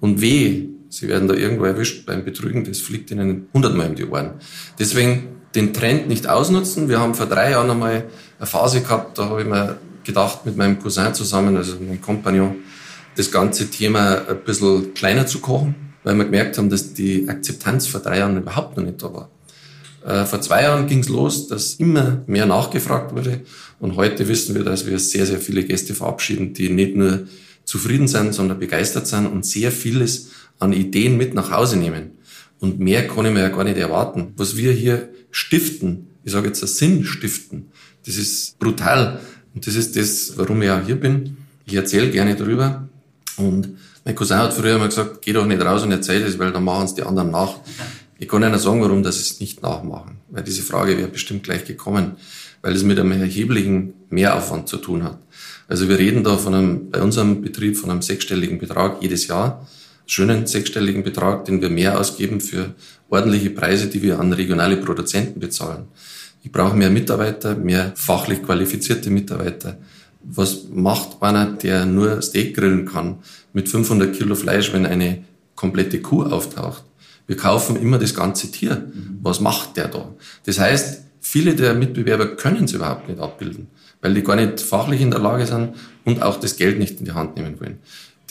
Und 0.00 0.20
weh, 0.20 0.64
sie 0.88 1.06
werden 1.06 1.28
da 1.28 1.34
irgendwo 1.34 1.64
erwischt 1.64 2.06
beim 2.06 2.24
Betrügen, 2.24 2.64
das 2.64 2.78
fliegt 2.78 3.10
ihnen 3.12 3.46
hundertmal 3.54 3.90
um 3.90 3.94
die 3.94 4.06
Ohren. 4.06 4.32
Deswegen 4.78 5.28
den 5.54 5.72
Trend 5.72 6.08
nicht 6.08 6.28
ausnutzen. 6.28 6.88
Wir 6.88 7.00
haben 7.00 7.14
vor 7.14 7.26
drei 7.26 7.50
Jahren 7.50 7.70
einmal 7.70 8.04
eine 8.38 8.46
Phase 8.46 8.80
gehabt, 8.80 9.18
da 9.18 9.28
habe 9.28 9.42
ich 9.42 9.48
mir 9.48 9.78
gedacht, 10.04 10.44
mit 10.46 10.56
meinem 10.56 10.78
Cousin 10.78 11.14
zusammen, 11.14 11.56
also 11.56 11.76
meinem 11.76 12.00
Kompagnon, 12.00 12.56
das 13.16 13.30
ganze 13.30 13.70
Thema 13.70 14.26
ein 14.28 14.38
bisschen 14.44 14.94
kleiner 14.94 15.26
zu 15.26 15.40
kochen, 15.40 15.74
weil 16.02 16.16
wir 16.16 16.24
gemerkt 16.24 16.58
haben, 16.58 16.70
dass 16.70 16.94
die 16.94 17.28
Akzeptanz 17.28 17.86
vor 17.86 18.00
drei 18.00 18.18
Jahren 18.18 18.36
überhaupt 18.38 18.76
noch 18.76 18.84
nicht 18.84 19.02
da 19.02 19.12
war. 19.12 19.30
Äh, 20.04 20.24
vor 20.24 20.40
zwei 20.40 20.62
Jahren 20.62 20.86
ging 20.86 21.00
es 21.00 21.08
los, 21.08 21.46
dass 21.46 21.74
immer 21.74 22.22
mehr 22.26 22.46
nachgefragt 22.46 23.14
wurde 23.14 23.42
und 23.78 23.96
heute 23.96 24.26
wissen 24.28 24.54
wir, 24.54 24.64
dass 24.64 24.86
wir 24.86 24.98
sehr, 24.98 25.26
sehr 25.26 25.38
viele 25.38 25.62
Gäste 25.62 25.94
verabschieden, 25.94 26.54
die 26.54 26.70
nicht 26.70 26.96
nur 26.96 27.26
zufrieden 27.64 28.08
sind, 28.08 28.34
sondern 28.34 28.58
begeistert 28.58 29.06
sind 29.06 29.26
und 29.26 29.46
sehr 29.46 29.70
vieles 29.70 30.30
an 30.58 30.72
Ideen 30.72 31.16
mit 31.16 31.34
nach 31.34 31.50
Hause 31.50 31.78
nehmen. 31.78 32.12
Und 32.58 32.78
mehr 32.78 33.06
kann 33.06 33.26
ich 33.26 33.32
mir 33.32 33.40
ja 33.40 33.48
gar 33.48 33.64
nicht 33.64 33.76
erwarten. 33.76 34.34
Was 34.36 34.56
wir 34.56 34.72
hier 34.72 35.08
stiften, 35.32 36.06
ich 36.24 36.30
sage 36.30 36.46
jetzt 36.46 36.60
Sinn 36.60 37.04
stiften, 37.04 37.66
das 38.06 38.16
ist 38.16 38.58
brutal. 38.58 39.20
Und 39.54 39.66
das 39.66 39.74
ist 39.74 39.96
das, 39.96 40.34
warum 40.36 40.62
ich 40.62 40.70
auch 40.70 40.84
hier 40.84 40.96
bin. 40.96 41.36
Ich 41.66 41.74
erzähle 41.74 42.10
gerne 42.10 42.36
darüber. 42.36 42.88
Und 43.36 43.76
mein 44.04 44.14
Cousin 44.14 44.38
hat 44.38 44.54
früher 44.54 44.76
immer 44.76 44.88
gesagt, 44.88 45.22
geh 45.22 45.32
doch 45.32 45.46
nicht 45.46 45.60
raus 45.60 45.82
und 45.82 45.92
erzähl 45.92 46.22
das, 46.22 46.38
weil 46.38 46.52
dann 46.52 46.64
machen 46.64 46.84
es 46.84 46.94
die 46.94 47.02
anderen 47.02 47.30
nach. 47.30 47.56
Ich 48.18 48.28
kann 48.28 48.42
Ihnen 48.42 48.58
sagen, 48.58 48.80
warum 48.80 49.02
das 49.02 49.18
es 49.18 49.40
nicht 49.40 49.62
nachmachen. 49.62 50.18
Weil 50.30 50.44
diese 50.44 50.62
Frage 50.62 50.96
wäre 50.96 51.08
bestimmt 51.08 51.42
gleich 51.42 51.64
gekommen. 51.64 52.12
Weil 52.62 52.74
es 52.74 52.84
mit 52.84 52.98
einem 52.98 53.12
erheblichen 53.12 53.94
Mehraufwand 54.10 54.68
zu 54.68 54.76
tun 54.76 55.02
hat. 55.02 55.18
Also 55.68 55.88
wir 55.88 55.98
reden 55.98 56.22
da 56.22 56.36
von 56.36 56.54
einem, 56.54 56.90
bei 56.90 57.00
unserem 57.02 57.42
Betrieb 57.42 57.76
von 57.76 57.90
einem 57.90 58.02
sechsstelligen 58.02 58.58
Betrag 58.58 59.02
jedes 59.02 59.26
Jahr. 59.26 59.66
Schönen 60.06 60.46
sechsstelligen 60.46 61.02
Betrag, 61.02 61.44
den 61.44 61.60
wir 61.60 61.70
mehr 61.70 61.98
ausgeben 61.98 62.40
für 62.40 62.74
ordentliche 63.08 63.50
Preise, 63.50 63.86
die 63.86 64.02
wir 64.02 64.18
an 64.18 64.32
regionale 64.32 64.76
Produzenten 64.76 65.40
bezahlen. 65.40 65.84
Ich 66.42 66.50
brauche 66.50 66.76
mehr 66.76 66.90
Mitarbeiter, 66.90 67.54
mehr 67.54 67.92
fachlich 67.94 68.42
qualifizierte 68.42 69.10
Mitarbeiter. 69.10 69.78
Was 70.24 70.68
macht 70.72 71.22
einer, 71.22 71.46
der 71.52 71.86
nur 71.86 72.20
Steak 72.22 72.56
grillen 72.56 72.86
kann 72.86 73.18
mit 73.52 73.68
500 73.68 74.14
Kilo 74.14 74.34
Fleisch, 74.34 74.72
wenn 74.72 74.86
eine 74.86 75.24
komplette 75.54 76.00
Kuh 76.00 76.24
auftaucht? 76.24 76.84
Wir 77.26 77.36
kaufen 77.36 77.76
immer 77.76 77.98
das 77.98 78.14
ganze 78.14 78.50
Tier. 78.50 78.90
Was 79.22 79.40
macht 79.40 79.76
der 79.76 79.88
da? 79.88 80.12
Das 80.44 80.58
heißt, 80.58 81.02
viele 81.20 81.54
der 81.54 81.74
Mitbewerber 81.74 82.36
können 82.36 82.64
es 82.64 82.72
überhaupt 82.72 83.08
nicht 83.08 83.20
abbilden, 83.20 83.68
weil 84.00 84.14
die 84.14 84.22
gar 84.22 84.36
nicht 84.36 84.60
fachlich 84.60 85.00
in 85.00 85.10
der 85.10 85.20
Lage 85.20 85.46
sind 85.46 85.74
und 86.04 86.22
auch 86.22 86.38
das 86.38 86.56
Geld 86.56 86.78
nicht 86.78 86.98
in 86.98 87.04
die 87.04 87.12
Hand 87.12 87.36
nehmen 87.36 87.60
wollen. 87.60 87.78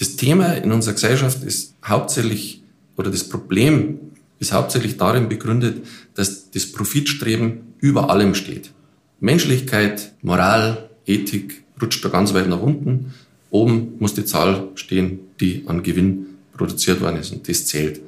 Das 0.02 0.16
Thema 0.16 0.54
in 0.54 0.72
unserer 0.72 0.96
Gesellschaft 0.96 1.44
ist 1.44 1.76
hauptsächlich, 1.86 2.64
oder 2.98 3.12
das 3.12 3.30
Problem 3.30 4.00
ist 4.40 4.52
hauptsächlich 4.52 4.98
darin 4.98 5.30
begründet, 5.30 5.86
dass 6.16 6.50
das 6.50 6.66
Profitstreben 6.66 7.76
über 7.82 8.10
allem 8.10 8.34
steht. 8.34 8.72
Menschlichkeit, 9.20 10.14
Moral, 10.24 10.90
Ethik 11.06 11.62
rutscht 11.80 12.04
da 12.04 12.10
ganz 12.10 12.34
weit 12.34 12.50
nach 12.50 12.64
unten. 12.64 13.14
Oben 13.52 13.94
muss 14.00 14.16
die 14.16 14.26
Zahl 14.26 14.70
stehen, 14.74 15.20
die 15.40 15.66
an 15.68 15.84
Gewinn 15.84 16.26
produziert 16.52 17.00
worden 17.00 17.18
ist 17.18 17.32
und 17.32 17.48
das 17.48 17.68
zählt. 17.68 18.02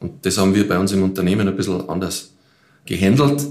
Und 0.00 0.26
das 0.26 0.38
haben 0.38 0.52
wir 0.52 0.66
bei 0.66 0.80
uns 0.80 0.90
im 0.90 1.04
Unternehmen 1.04 1.46
ein 1.46 1.56
bisschen 1.56 1.88
anders 1.88 2.32
gehandelt 2.86 3.46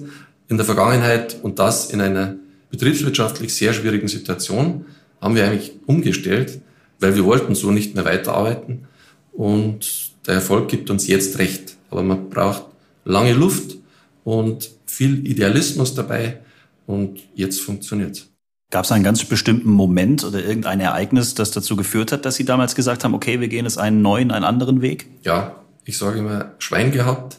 in 0.49 0.57
der 0.57 0.65
Vergangenheit 0.65 1.37
und 1.41 1.59
das 1.59 1.91
in 1.91 2.01
einer 2.01 2.35
betriebswirtschaftlich 2.71 3.53
sehr 3.53 3.71
schwierigen 3.71 4.09
Situation 4.09 4.83
haben 5.21 5.35
wir 5.35 5.47
eigentlich 5.47 5.71
umgestellt, 5.85 6.59
weil 6.99 7.15
wir 7.15 7.25
wollten 7.25 7.55
so 7.55 7.71
nicht 7.71 7.95
mehr 7.95 8.05
weiterarbeiten 8.05 8.87
und 9.31 10.11
der 10.27 10.35
Erfolg 10.35 10.69
gibt 10.69 10.89
uns 10.89 11.07
jetzt 11.07 11.37
recht. 11.39 11.75
Aber 11.89 12.03
man 12.03 12.29
braucht 12.29 12.63
lange 13.03 13.33
Luft 13.33 13.77
und 14.23 14.71
viel 14.85 15.25
Idealismus 15.27 15.93
dabei 15.93 16.39
und 16.85 17.21
jetzt 17.35 17.61
funktioniert's. 17.61 18.27
Gab 18.71 18.85
es 18.85 18.91
einen 18.91 19.03
ganz 19.03 19.23
bestimmten 19.23 19.69
Moment 19.69 20.23
oder 20.23 20.43
irgendein 20.43 20.79
Ereignis, 20.79 21.35
das 21.35 21.51
dazu 21.51 21.75
geführt 21.75 22.11
hat, 22.11 22.25
dass 22.25 22.35
Sie 22.35 22.45
damals 22.45 22.75
gesagt 22.75 23.03
haben, 23.03 23.13
okay, 23.13 23.39
wir 23.39 23.47
gehen 23.47 23.65
jetzt 23.65 23.77
einen 23.77 24.01
neuen, 24.01 24.31
einen 24.31 24.43
anderen 24.43 24.81
Weg? 24.81 25.07
Ja, 25.23 25.55
ich 25.85 25.97
sage 25.97 26.19
immer 26.19 26.51
Schwein 26.57 26.91
gehabt, 26.91 27.37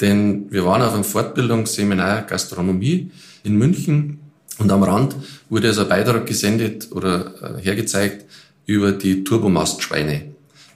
denn 0.00 0.50
wir 0.50 0.64
waren 0.64 0.82
auf 0.82 0.94
einem 0.94 1.04
Fortbildungsseminar 1.04 2.22
Gastronomie 2.22 3.10
in 3.42 3.56
München 3.56 4.20
und 4.58 4.70
am 4.70 4.82
Rand 4.84 5.16
wurde 5.50 5.68
also 5.68 5.82
ein 5.82 5.88
Beitrag 5.88 6.26
gesendet 6.26 6.92
oder 6.92 7.58
äh, 7.58 7.62
hergezeigt 7.62 8.24
über 8.66 8.92
die 8.92 9.24
Turbomastschweine. 9.24 10.32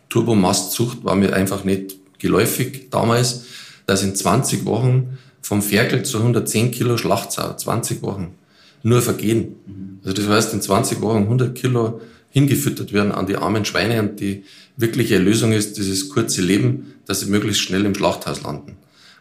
Turbomastzucht 0.09 1.05
war 1.05 1.14
mir 1.14 1.35
einfach 1.35 1.64
nicht 1.64 1.97
geläufig 2.19 2.88
damals, 2.90 3.45
dass 3.87 4.02
in 4.02 4.14
20 4.14 4.64
Wochen 4.64 5.19
vom 5.43 5.62
Ferkel 5.62 6.02
zu 6.05 6.19
110 6.19 6.71
Kilo 6.73 6.97
Schlachtsau, 6.97 7.55
20 7.55 8.02
Wochen, 8.02 8.35
nur 8.83 9.02
vergehen. 9.02 9.99
Also 10.05 10.16
das 10.16 10.28
heißt, 10.28 10.55
in 10.55 10.62
20 10.62 11.00
Wochen 11.00 11.25
100 11.25 11.55
Kilo 11.55 12.00
hingefüttert 12.31 12.93
werden 12.93 13.12
an 13.12 13.26
die 13.26 13.37
armen 13.37 13.64
Schweine 13.64 14.00
und 14.00 14.21
die 14.21 14.45
wirkliche 14.76 15.14
Erlösung 15.14 15.52
ist 15.52 15.78
dieses 15.78 16.09
kurze 16.09 16.43
Leben, 16.43 16.95
dass 17.07 17.21
sie 17.21 17.31
möglichst 17.31 17.62
schnell 17.62 17.85
im 17.85 17.95
Schlachthaus 17.95 18.43
landen. 18.43 18.76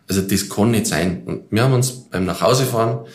Also 0.07 0.21
das 0.21 0.49
kann 0.49 0.71
nicht 0.71 0.87
sein. 0.87 1.23
Und 1.25 1.43
wir 1.49 1.63
haben 1.63 1.73
uns 1.73 1.91
beim 2.11 2.25
Nachhausefahren 2.25 3.05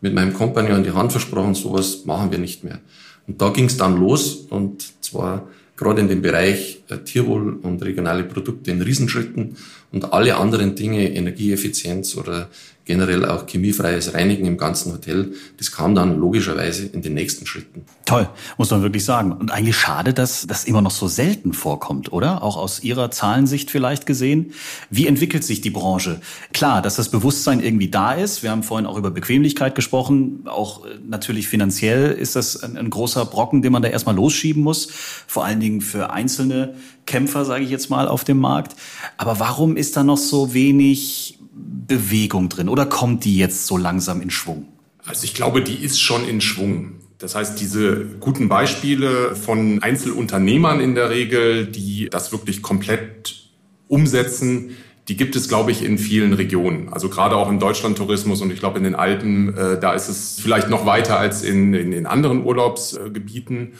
mit 0.00 0.14
meinem 0.14 0.32
Kompagnon 0.32 0.84
die 0.84 0.92
Hand 0.92 1.12
versprochen, 1.12 1.54
sowas 1.54 2.04
machen 2.04 2.30
wir 2.30 2.38
nicht 2.38 2.64
mehr. 2.64 2.78
Und 3.28 3.40
da 3.40 3.50
ging 3.50 3.66
es 3.66 3.76
dann 3.76 3.98
los 4.00 4.46
und 4.48 5.04
zwar 5.04 5.48
gerade 5.76 6.00
in 6.00 6.08
dem 6.08 6.22
Bereich 6.22 6.82
äh, 6.88 6.98
Tierwohl 6.98 7.58
und 7.62 7.82
regionale 7.82 8.24
Produkte 8.24 8.70
in 8.72 8.82
Riesenschritten 8.82 9.56
und 9.92 10.12
alle 10.12 10.36
anderen 10.36 10.74
Dinge, 10.74 11.14
Energieeffizienz 11.14 12.16
oder 12.16 12.48
generell 12.88 13.26
auch 13.26 13.46
chemiefreies 13.46 14.14
Reinigen 14.14 14.46
im 14.46 14.56
ganzen 14.56 14.92
Hotel, 14.92 15.34
das 15.58 15.70
kam 15.70 15.94
dann 15.94 16.18
logischerweise 16.18 16.86
in 16.86 17.02
den 17.02 17.14
nächsten 17.14 17.46
Schritten. 17.46 17.84
Toll, 18.06 18.28
muss 18.56 18.70
man 18.70 18.82
wirklich 18.82 19.04
sagen. 19.04 19.32
Und 19.32 19.52
eigentlich 19.52 19.76
schade, 19.76 20.14
dass 20.14 20.46
das 20.46 20.64
immer 20.64 20.80
noch 20.80 20.90
so 20.90 21.06
selten 21.06 21.52
vorkommt, 21.52 22.10
oder? 22.12 22.42
Auch 22.42 22.56
aus 22.56 22.82
Ihrer 22.82 23.10
Zahlensicht 23.10 23.70
vielleicht 23.70 24.06
gesehen. 24.06 24.54
Wie 24.88 25.06
entwickelt 25.06 25.44
sich 25.44 25.60
die 25.60 25.68
Branche? 25.68 26.20
Klar, 26.54 26.80
dass 26.80 26.96
das 26.96 27.10
Bewusstsein 27.10 27.60
irgendwie 27.60 27.90
da 27.90 28.14
ist. 28.14 28.42
Wir 28.42 28.50
haben 28.50 28.62
vorhin 28.62 28.86
auch 28.86 28.96
über 28.96 29.10
Bequemlichkeit 29.10 29.74
gesprochen. 29.74 30.44
Auch 30.46 30.86
äh, 30.86 30.88
natürlich 31.06 31.46
finanziell 31.46 32.12
ist 32.12 32.36
das 32.36 32.62
ein, 32.62 32.78
ein 32.78 32.88
großer 32.88 33.26
Brocken, 33.26 33.60
den 33.60 33.72
man 33.72 33.82
da 33.82 33.88
erstmal 33.88 34.16
losschieben 34.16 34.62
muss. 34.62 34.88
Vor 35.26 35.44
allen 35.44 35.60
Dingen 35.60 35.82
für 35.82 36.10
einzelne 36.10 36.74
Kämpfer, 37.08 37.44
sage 37.44 37.64
ich 37.64 37.70
jetzt 37.70 37.90
mal, 37.90 38.06
auf 38.06 38.22
dem 38.22 38.38
Markt. 38.38 38.76
Aber 39.16 39.40
warum 39.40 39.76
ist 39.76 39.96
da 39.96 40.04
noch 40.04 40.18
so 40.18 40.54
wenig 40.54 41.38
Bewegung 41.52 42.48
drin 42.48 42.68
oder 42.68 42.86
kommt 42.86 43.24
die 43.24 43.36
jetzt 43.36 43.66
so 43.66 43.76
langsam 43.76 44.20
in 44.20 44.30
Schwung? 44.30 44.68
Also 45.04 45.24
ich 45.24 45.34
glaube, 45.34 45.62
die 45.62 45.74
ist 45.74 46.00
schon 46.00 46.28
in 46.28 46.40
Schwung. 46.40 47.00
Das 47.18 47.34
heißt, 47.34 47.58
diese 47.60 48.04
guten 48.20 48.48
Beispiele 48.48 49.34
von 49.34 49.82
Einzelunternehmern 49.82 50.80
in 50.80 50.94
der 50.94 51.10
Regel, 51.10 51.66
die 51.66 52.08
das 52.10 52.30
wirklich 52.30 52.62
komplett 52.62 53.50
umsetzen, 53.88 54.76
die 55.08 55.16
gibt 55.16 55.34
es, 55.34 55.48
glaube 55.48 55.70
ich, 55.70 55.82
in 55.82 55.96
vielen 55.96 56.34
Regionen. 56.34 56.90
Also 56.90 57.08
gerade 57.08 57.36
auch 57.36 57.48
im 57.48 57.58
Deutschlandtourismus 57.58 58.42
und 58.42 58.52
ich 58.52 58.60
glaube 58.60 58.76
in 58.76 58.84
den 58.84 58.94
Alpen, 58.94 59.56
äh, 59.56 59.80
da 59.80 59.94
ist 59.94 60.08
es 60.08 60.38
vielleicht 60.38 60.68
noch 60.68 60.84
weiter 60.84 61.18
als 61.18 61.42
in, 61.42 61.72
in, 61.72 61.92
in 61.92 62.06
anderen 62.06 62.44
Urlaubsgebieten. 62.44 63.72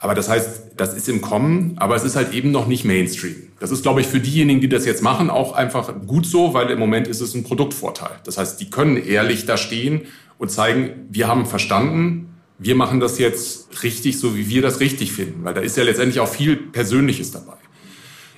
Aber 0.00 0.14
das 0.14 0.28
heißt, 0.28 0.62
das 0.76 0.94
ist 0.94 1.08
im 1.08 1.20
Kommen, 1.20 1.74
aber 1.76 1.96
es 1.96 2.04
ist 2.04 2.14
halt 2.14 2.32
eben 2.32 2.52
noch 2.52 2.68
nicht 2.68 2.84
Mainstream. 2.84 3.34
Das 3.58 3.72
ist, 3.72 3.82
glaube 3.82 4.00
ich, 4.00 4.06
für 4.06 4.20
diejenigen, 4.20 4.60
die 4.60 4.68
das 4.68 4.86
jetzt 4.86 5.02
machen, 5.02 5.28
auch 5.28 5.52
einfach 5.52 5.92
gut 6.06 6.24
so, 6.24 6.54
weil 6.54 6.70
im 6.70 6.78
Moment 6.78 7.08
ist 7.08 7.20
es 7.20 7.34
ein 7.34 7.42
Produktvorteil. 7.42 8.12
Das 8.24 8.38
heißt, 8.38 8.60
die 8.60 8.70
können 8.70 8.96
ehrlich 8.96 9.44
da 9.44 9.56
stehen 9.56 10.02
und 10.38 10.52
zeigen, 10.52 11.08
wir 11.10 11.26
haben 11.26 11.46
verstanden, 11.46 12.28
wir 12.58 12.76
machen 12.76 13.00
das 13.00 13.18
jetzt 13.18 13.82
richtig, 13.82 14.20
so 14.20 14.36
wie 14.36 14.48
wir 14.48 14.62
das 14.62 14.78
richtig 14.78 15.12
finden, 15.12 15.44
weil 15.44 15.54
da 15.54 15.60
ist 15.60 15.76
ja 15.76 15.82
letztendlich 15.82 16.20
auch 16.20 16.28
viel 16.28 16.56
Persönliches 16.56 17.32
dabei. 17.32 17.54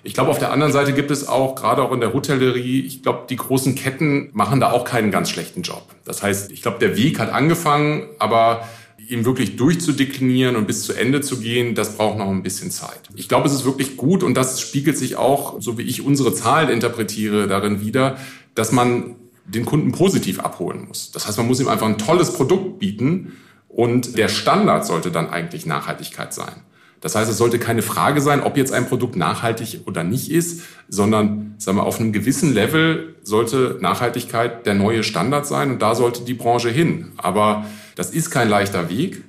Ich 0.02 0.14
glaube, 0.14 0.30
auf 0.30 0.38
der 0.38 0.50
anderen 0.50 0.72
Seite 0.72 0.94
gibt 0.94 1.10
es 1.10 1.28
auch, 1.28 1.56
gerade 1.56 1.82
auch 1.82 1.92
in 1.92 2.00
der 2.00 2.14
Hotellerie, 2.14 2.80
ich 2.80 3.02
glaube, 3.02 3.26
die 3.28 3.36
großen 3.36 3.74
Ketten 3.74 4.30
machen 4.32 4.60
da 4.60 4.72
auch 4.72 4.84
keinen 4.84 5.10
ganz 5.10 5.28
schlechten 5.28 5.60
Job. 5.60 5.82
Das 6.06 6.22
heißt, 6.22 6.50
ich 6.52 6.62
glaube, 6.62 6.78
der 6.78 6.96
Weg 6.96 7.18
hat 7.18 7.30
angefangen, 7.30 8.08
aber 8.18 8.66
ihm 9.10 9.24
wirklich 9.24 9.56
durchzudeklinieren 9.56 10.56
und 10.56 10.66
bis 10.66 10.84
zu 10.84 10.92
Ende 10.92 11.20
zu 11.20 11.40
gehen, 11.40 11.74
das 11.74 11.96
braucht 11.96 12.18
noch 12.18 12.28
ein 12.28 12.42
bisschen 12.42 12.70
Zeit. 12.70 13.00
Ich 13.16 13.28
glaube, 13.28 13.48
es 13.48 13.54
ist 13.54 13.64
wirklich 13.64 13.96
gut 13.96 14.22
und 14.22 14.34
das 14.34 14.60
spiegelt 14.60 14.96
sich 14.96 15.16
auch, 15.16 15.60
so 15.60 15.78
wie 15.78 15.82
ich 15.82 16.02
unsere 16.02 16.32
Zahlen 16.34 16.70
interpretiere, 16.70 17.48
darin 17.48 17.80
wieder, 17.80 18.18
dass 18.54 18.72
man 18.72 19.16
den 19.44 19.64
Kunden 19.64 19.92
positiv 19.92 20.40
abholen 20.40 20.86
muss. 20.86 21.10
Das 21.10 21.26
heißt, 21.26 21.38
man 21.38 21.46
muss 21.46 21.60
ihm 21.60 21.68
einfach 21.68 21.86
ein 21.86 21.98
tolles 21.98 22.32
Produkt 22.34 22.78
bieten 22.78 23.32
und 23.68 24.16
der 24.16 24.28
Standard 24.28 24.86
sollte 24.86 25.10
dann 25.10 25.28
eigentlich 25.28 25.66
Nachhaltigkeit 25.66 26.32
sein. 26.32 26.62
Das 27.00 27.14
heißt, 27.14 27.30
es 27.30 27.38
sollte 27.38 27.58
keine 27.58 27.82
Frage 27.82 28.20
sein, 28.20 28.42
ob 28.42 28.56
jetzt 28.56 28.72
ein 28.72 28.86
Produkt 28.86 29.16
nachhaltig 29.16 29.80
oder 29.86 30.04
nicht 30.04 30.30
ist, 30.30 30.62
sondern 30.88 31.54
sagen 31.58 31.78
wir, 31.78 31.84
auf 31.84 31.98
einem 31.98 32.12
gewissen 32.12 32.52
Level 32.52 33.16
sollte 33.22 33.78
Nachhaltigkeit 33.80 34.66
der 34.66 34.74
neue 34.74 35.02
Standard 35.02 35.46
sein 35.46 35.70
und 35.70 35.80
da 35.80 35.94
sollte 35.94 36.22
die 36.24 36.34
Branche 36.34 36.68
hin. 36.68 37.12
Aber 37.16 37.64
das 37.96 38.10
ist 38.10 38.30
kein 38.30 38.48
leichter 38.48 38.90
Weg. 38.90 39.22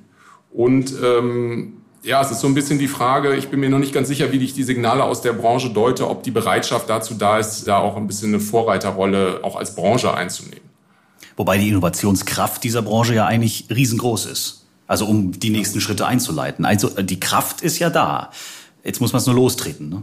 Und 0.50 0.92
ähm, 1.02 1.78
ja, 2.02 2.20
es 2.20 2.30
ist 2.30 2.40
so 2.40 2.46
ein 2.46 2.54
bisschen 2.54 2.78
die 2.78 2.88
Frage, 2.88 3.36
ich 3.36 3.48
bin 3.48 3.60
mir 3.60 3.70
noch 3.70 3.78
nicht 3.78 3.94
ganz 3.94 4.08
sicher, 4.08 4.32
wie 4.32 4.38
ich 4.38 4.54
die 4.54 4.64
Signale 4.64 5.04
aus 5.04 5.22
der 5.22 5.32
Branche 5.32 5.70
deute, 5.70 6.10
ob 6.10 6.22
die 6.24 6.30
Bereitschaft 6.30 6.90
dazu 6.90 7.14
da 7.14 7.38
ist, 7.38 7.66
da 7.68 7.78
auch 7.78 7.96
ein 7.96 8.06
bisschen 8.06 8.30
eine 8.30 8.40
Vorreiterrolle 8.40 9.40
auch 9.42 9.56
als 9.56 9.74
Branche 9.74 10.12
einzunehmen. 10.12 10.60
Wobei 11.36 11.58
die 11.58 11.68
Innovationskraft 11.68 12.62
dieser 12.64 12.82
Branche 12.82 13.14
ja 13.14 13.26
eigentlich 13.26 13.66
riesengroß 13.70 14.26
ist. 14.26 14.61
Also 14.92 15.06
um 15.06 15.32
die 15.32 15.48
nächsten 15.48 15.80
Schritte 15.80 16.06
einzuleiten. 16.06 16.66
Also 16.66 16.90
die 16.90 17.18
Kraft 17.18 17.62
ist 17.62 17.78
ja 17.78 17.88
da. 17.88 18.30
Jetzt 18.84 19.00
muss 19.00 19.14
man 19.14 19.20
es 19.20 19.26
nur 19.26 19.34
lostreten. 19.34 19.88
Ne? 19.88 20.02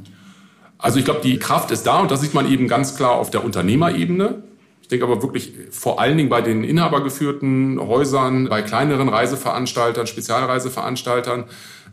Also 0.79 0.97
ich 0.97 1.05
glaube, 1.05 1.19
die 1.21 1.37
Kraft 1.37 1.69
ist 1.69 1.83
da 1.83 1.99
und 1.99 2.09
das 2.09 2.21
sieht 2.21 2.33
man 2.33 2.51
eben 2.51 2.67
ganz 2.67 2.95
klar 2.95 3.11
auf 3.11 3.29
der 3.29 3.45
Unternehmerebene. 3.45 4.41
Ich 4.81 4.87
denke 4.87 5.05
aber 5.05 5.21
wirklich 5.21 5.53
vor 5.69 6.01
allen 6.01 6.17
Dingen 6.17 6.29
bei 6.29 6.41
den 6.41 6.63
inhabergeführten 6.63 7.79
Häusern, 7.79 8.49
bei 8.49 8.63
kleineren 8.63 9.09
Reiseveranstaltern, 9.09 10.07
Spezialreiseveranstaltern. 10.07 11.43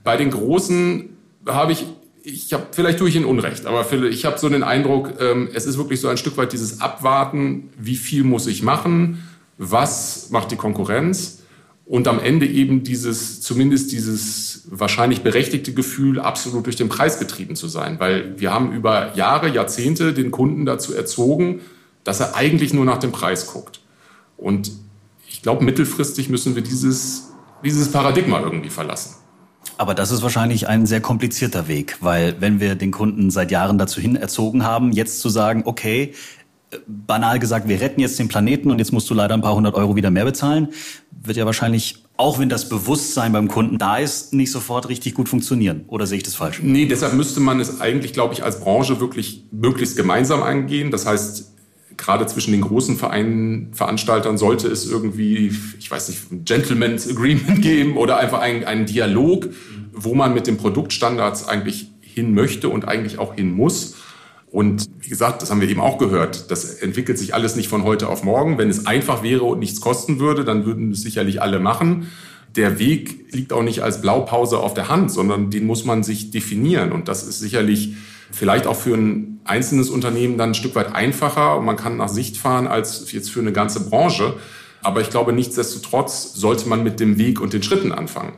Bei 0.02 0.16
den 0.16 0.30
großen 0.30 1.18
habe 1.46 1.72
ich, 1.72 1.84
ich 2.22 2.54
habe 2.54 2.68
vielleicht 2.70 2.98
tue 2.98 3.10
ich 3.10 3.16
Ihnen 3.16 3.26
Unrecht, 3.26 3.66
aber 3.66 3.84
ich 4.04 4.24
habe 4.24 4.38
so 4.38 4.48
den 4.48 4.62
Eindruck, 4.62 5.20
ähm, 5.20 5.50
es 5.52 5.66
ist 5.66 5.76
wirklich 5.76 6.00
so 6.00 6.08
ein 6.08 6.16
Stück 6.16 6.38
weit 6.38 6.54
dieses 6.54 6.80
Abwarten, 6.80 7.68
wie 7.76 7.96
viel 7.96 8.24
muss 8.24 8.46
ich 8.46 8.62
machen, 8.62 9.22
was 9.58 10.30
macht 10.30 10.50
die 10.50 10.56
Konkurrenz 10.56 11.35
und 11.86 12.08
am 12.08 12.18
Ende 12.18 12.46
eben 12.46 12.82
dieses, 12.82 13.40
zumindest 13.40 13.92
dieses 13.92 14.66
wahrscheinlich 14.68 15.22
berechtigte 15.22 15.72
Gefühl, 15.72 16.18
absolut 16.18 16.66
durch 16.66 16.74
den 16.74 16.88
Preis 16.88 17.20
getrieben 17.20 17.54
zu 17.54 17.68
sein, 17.68 18.00
weil 18.00 18.38
wir 18.40 18.52
haben 18.52 18.72
über 18.72 19.14
Jahre, 19.14 19.48
Jahrzehnte 19.48 20.12
den 20.12 20.32
Kunden 20.32 20.66
dazu 20.66 20.92
erzogen, 20.92 21.60
dass 22.02 22.18
er 22.18 22.34
eigentlich 22.34 22.74
nur 22.74 22.84
nach 22.84 22.98
dem 22.98 23.12
Preis 23.12 23.46
guckt. 23.46 23.80
Und 24.36 24.72
ich 25.28 25.42
glaube, 25.42 25.64
mittelfristig 25.64 26.28
müssen 26.28 26.56
wir 26.56 26.62
dieses, 26.62 27.28
dieses 27.64 27.92
Paradigma 27.92 28.40
irgendwie 28.40 28.70
verlassen. 28.70 29.14
Aber 29.78 29.94
das 29.94 30.10
ist 30.10 30.22
wahrscheinlich 30.22 30.68
ein 30.68 30.86
sehr 30.86 31.00
komplizierter 31.00 31.68
Weg, 31.68 31.98
weil 32.00 32.40
wenn 32.40 32.58
wir 32.58 32.74
den 32.74 32.90
Kunden 32.90 33.30
seit 33.30 33.52
Jahren 33.52 33.78
dazu 33.78 34.00
hin 34.00 34.16
erzogen 34.16 34.64
haben, 34.64 34.90
jetzt 34.90 35.20
zu 35.20 35.28
sagen, 35.28 35.62
okay, 35.66 36.14
banal 36.86 37.38
gesagt, 37.38 37.68
wir 37.68 37.80
retten 37.80 38.00
jetzt 38.00 38.18
den 38.18 38.28
Planeten 38.28 38.70
und 38.70 38.78
jetzt 38.78 38.92
musst 38.92 39.08
du 39.10 39.14
leider 39.14 39.34
ein 39.34 39.42
paar 39.42 39.54
hundert 39.54 39.74
Euro 39.74 39.96
wieder 39.96 40.10
mehr 40.10 40.24
bezahlen, 40.24 40.68
wird 41.10 41.36
ja 41.36 41.46
wahrscheinlich, 41.46 42.04
auch 42.16 42.38
wenn 42.38 42.48
das 42.48 42.68
Bewusstsein 42.68 43.32
beim 43.32 43.48
Kunden 43.48 43.78
da 43.78 43.98
ist, 43.98 44.32
nicht 44.32 44.50
sofort 44.50 44.88
richtig 44.88 45.14
gut 45.14 45.28
funktionieren. 45.28 45.84
Oder 45.88 46.06
sehe 46.06 46.18
ich 46.18 46.24
das 46.24 46.34
falsch? 46.34 46.60
Nee, 46.62 46.86
deshalb 46.86 47.14
müsste 47.14 47.40
man 47.40 47.60
es 47.60 47.80
eigentlich, 47.80 48.12
glaube 48.12 48.34
ich, 48.34 48.42
als 48.42 48.60
Branche 48.60 49.00
wirklich 49.00 49.44
möglichst 49.50 49.96
gemeinsam 49.96 50.42
angehen. 50.42 50.90
Das 50.90 51.06
heißt, 51.06 51.52
gerade 51.96 52.26
zwischen 52.26 52.52
den 52.52 52.60
großen 52.60 52.96
Vereinen, 52.96 53.72
Veranstaltern 53.72 54.38
sollte 54.38 54.68
es 54.68 54.88
irgendwie, 54.88 55.52
ich 55.78 55.90
weiß 55.90 56.08
nicht, 56.08 56.30
ein 56.30 56.44
Gentleman's 56.44 57.08
Agreement 57.08 57.62
geben 57.62 57.96
oder 57.96 58.18
einfach 58.18 58.40
einen, 58.40 58.64
einen 58.64 58.86
Dialog, 58.86 59.48
wo 59.92 60.14
man 60.14 60.34
mit 60.34 60.46
den 60.46 60.56
Produktstandards 60.56 61.48
eigentlich 61.48 61.90
hin 62.00 62.34
möchte 62.34 62.68
und 62.68 62.86
eigentlich 62.86 63.18
auch 63.18 63.34
hin 63.34 63.52
muss. 63.52 63.95
Und 64.56 64.88
wie 65.00 65.10
gesagt, 65.10 65.42
das 65.42 65.50
haben 65.50 65.60
wir 65.60 65.68
eben 65.68 65.82
auch 65.82 65.98
gehört, 65.98 66.50
das 66.50 66.76
entwickelt 66.76 67.18
sich 67.18 67.34
alles 67.34 67.56
nicht 67.56 67.68
von 67.68 67.84
heute 67.84 68.08
auf 68.08 68.24
morgen. 68.24 68.56
Wenn 68.56 68.70
es 68.70 68.86
einfach 68.86 69.22
wäre 69.22 69.44
und 69.44 69.58
nichts 69.58 69.82
kosten 69.82 70.18
würde, 70.18 70.46
dann 70.46 70.64
würden 70.64 70.92
es 70.92 71.02
sicherlich 71.02 71.42
alle 71.42 71.60
machen. 71.60 72.06
Der 72.54 72.78
Weg 72.78 73.34
liegt 73.34 73.52
auch 73.52 73.62
nicht 73.62 73.82
als 73.82 74.00
Blaupause 74.00 74.60
auf 74.60 74.72
der 74.72 74.88
Hand, 74.88 75.12
sondern 75.12 75.50
den 75.50 75.66
muss 75.66 75.84
man 75.84 76.02
sich 76.02 76.30
definieren. 76.30 76.92
Und 76.92 77.06
das 77.06 77.22
ist 77.24 77.38
sicherlich 77.38 77.96
vielleicht 78.32 78.66
auch 78.66 78.76
für 78.76 78.94
ein 78.94 79.40
einzelnes 79.44 79.90
Unternehmen 79.90 80.38
dann 80.38 80.52
ein 80.52 80.54
Stück 80.54 80.74
weit 80.74 80.94
einfacher 80.94 81.58
und 81.58 81.66
man 81.66 81.76
kann 81.76 81.98
nach 81.98 82.08
Sicht 82.08 82.38
fahren 82.38 82.66
als 82.66 83.12
jetzt 83.12 83.30
für 83.30 83.40
eine 83.40 83.52
ganze 83.52 83.90
Branche. 83.90 84.36
Aber 84.82 85.02
ich 85.02 85.10
glaube, 85.10 85.34
nichtsdestotrotz 85.34 86.32
sollte 86.32 86.66
man 86.66 86.82
mit 86.82 86.98
dem 86.98 87.18
Weg 87.18 87.42
und 87.42 87.52
den 87.52 87.62
Schritten 87.62 87.92
anfangen. 87.92 88.32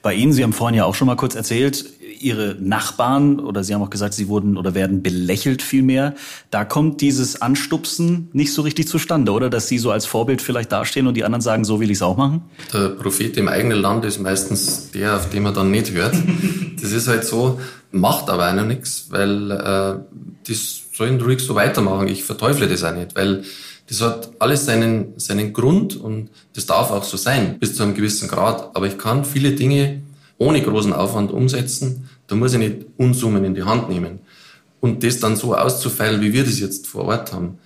Bei 0.00 0.14
Ihnen, 0.14 0.32
Sie 0.32 0.42
haben 0.42 0.52
vorhin 0.54 0.76
ja 0.76 0.84
auch 0.84 0.94
schon 0.94 1.06
mal 1.06 1.16
kurz 1.16 1.34
erzählt, 1.34 1.84
Ihre 2.20 2.56
Nachbarn 2.60 3.40
oder 3.40 3.64
Sie 3.64 3.74
haben 3.74 3.82
auch 3.82 3.90
gesagt, 3.90 4.14
Sie 4.14 4.28
wurden 4.28 4.56
oder 4.56 4.74
werden 4.74 5.02
belächelt 5.02 5.62
vielmehr. 5.62 6.14
Da 6.50 6.64
kommt 6.64 7.00
dieses 7.00 7.40
Anstupsen 7.42 8.28
nicht 8.32 8.52
so 8.52 8.62
richtig 8.62 8.88
zustande, 8.88 9.32
oder? 9.32 9.50
Dass 9.50 9.68
Sie 9.68 9.78
so 9.78 9.90
als 9.90 10.06
Vorbild 10.06 10.42
vielleicht 10.42 10.72
dastehen 10.72 11.06
und 11.06 11.14
die 11.14 11.24
anderen 11.24 11.42
sagen, 11.42 11.64
so 11.64 11.80
will 11.80 11.90
ich 11.90 11.98
es 11.98 12.02
auch 12.02 12.16
machen? 12.16 12.42
Der 12.72 12.90
Prophet 12.90 13.36
im 13.36 13.48
eigenen 13.48 13.80
Land 13.80 14.04
ist 14.04 14.18
meistens 14.18 14.90
der, 14.90 15.16
auf 15.16 15.30
den 15.30 15.42
man 15.42 15.54
dann 15.54 15.70
nicht 15.70 15.92
hört. 15.92 16.14
Das 16.80 16.92
ist 16.92 17.08
halt 17.08 17.24
so, 17.24 17.58
macht 17.90 18.30
aber 18.30 18.44
einer 18.44 18.62
nichts, 18.62 19.06
weil 19.10 19.50
äh, 19.50 19.98
das 20.46 20.80
sollen 20.92 21.20
ruhig 21.20 21.40
so 21.40 21.56
weitermachen. 21.56 22.06
Ich 22.06 22.22
verteufle 22.22 22.68
das 22.68 22.84
auch 22.84 22.94
nicht, 22.94 23.16
weil 23.16 23.42
das 23.88 24.02
hat 24.02 24.30
alles 24.38 24.66
seinen, 24.66 25.18
seinen 25.18 25.52
Grund 25.52 25.96
und 25.96 26.30
das 26.54 26.66
darf 26.66 26.90
auch 26.90 27.04
so 27.04 27.16
sein, 27.16 27.58
bis 27.58 27.74
zu 27.74 27.82
einem 27.82 27.94
gewissen 27.94 28.28
Grad. 28.28 28.76
Aber 28.76 28.86
ich 28.86 28.98
kann 28.98 29.24
viele 29.24 29.52
Dinge 29.52 30.02
ohne 30.38 30.62
großen 30.62 30.92
Aufwand 30.92 31.30
umsetzen. 31.30 32.08
Da 32.26 32.36
muss 32.36 32.52
ich 32.52 32.58
nicht 32.58 32.86
Unsummen 32.96 33.44
in 33.44 33.54
die 33.54 33.64
Hand 33.64 33.88
nehmen. 33.88 34.20
Und 34.80 35.02
das 35.02 35.18
dann 35.18 35.36
so 35.36 35.54
auszufeilen, 35.56 36.20
wie 36.20 36.32
wir 36.32 36.44
das 36.44 36.60
jetzt 36.60 36.86
vor 36.86 37.04
Ort 37.06 37.32
haben, 37.32 37.58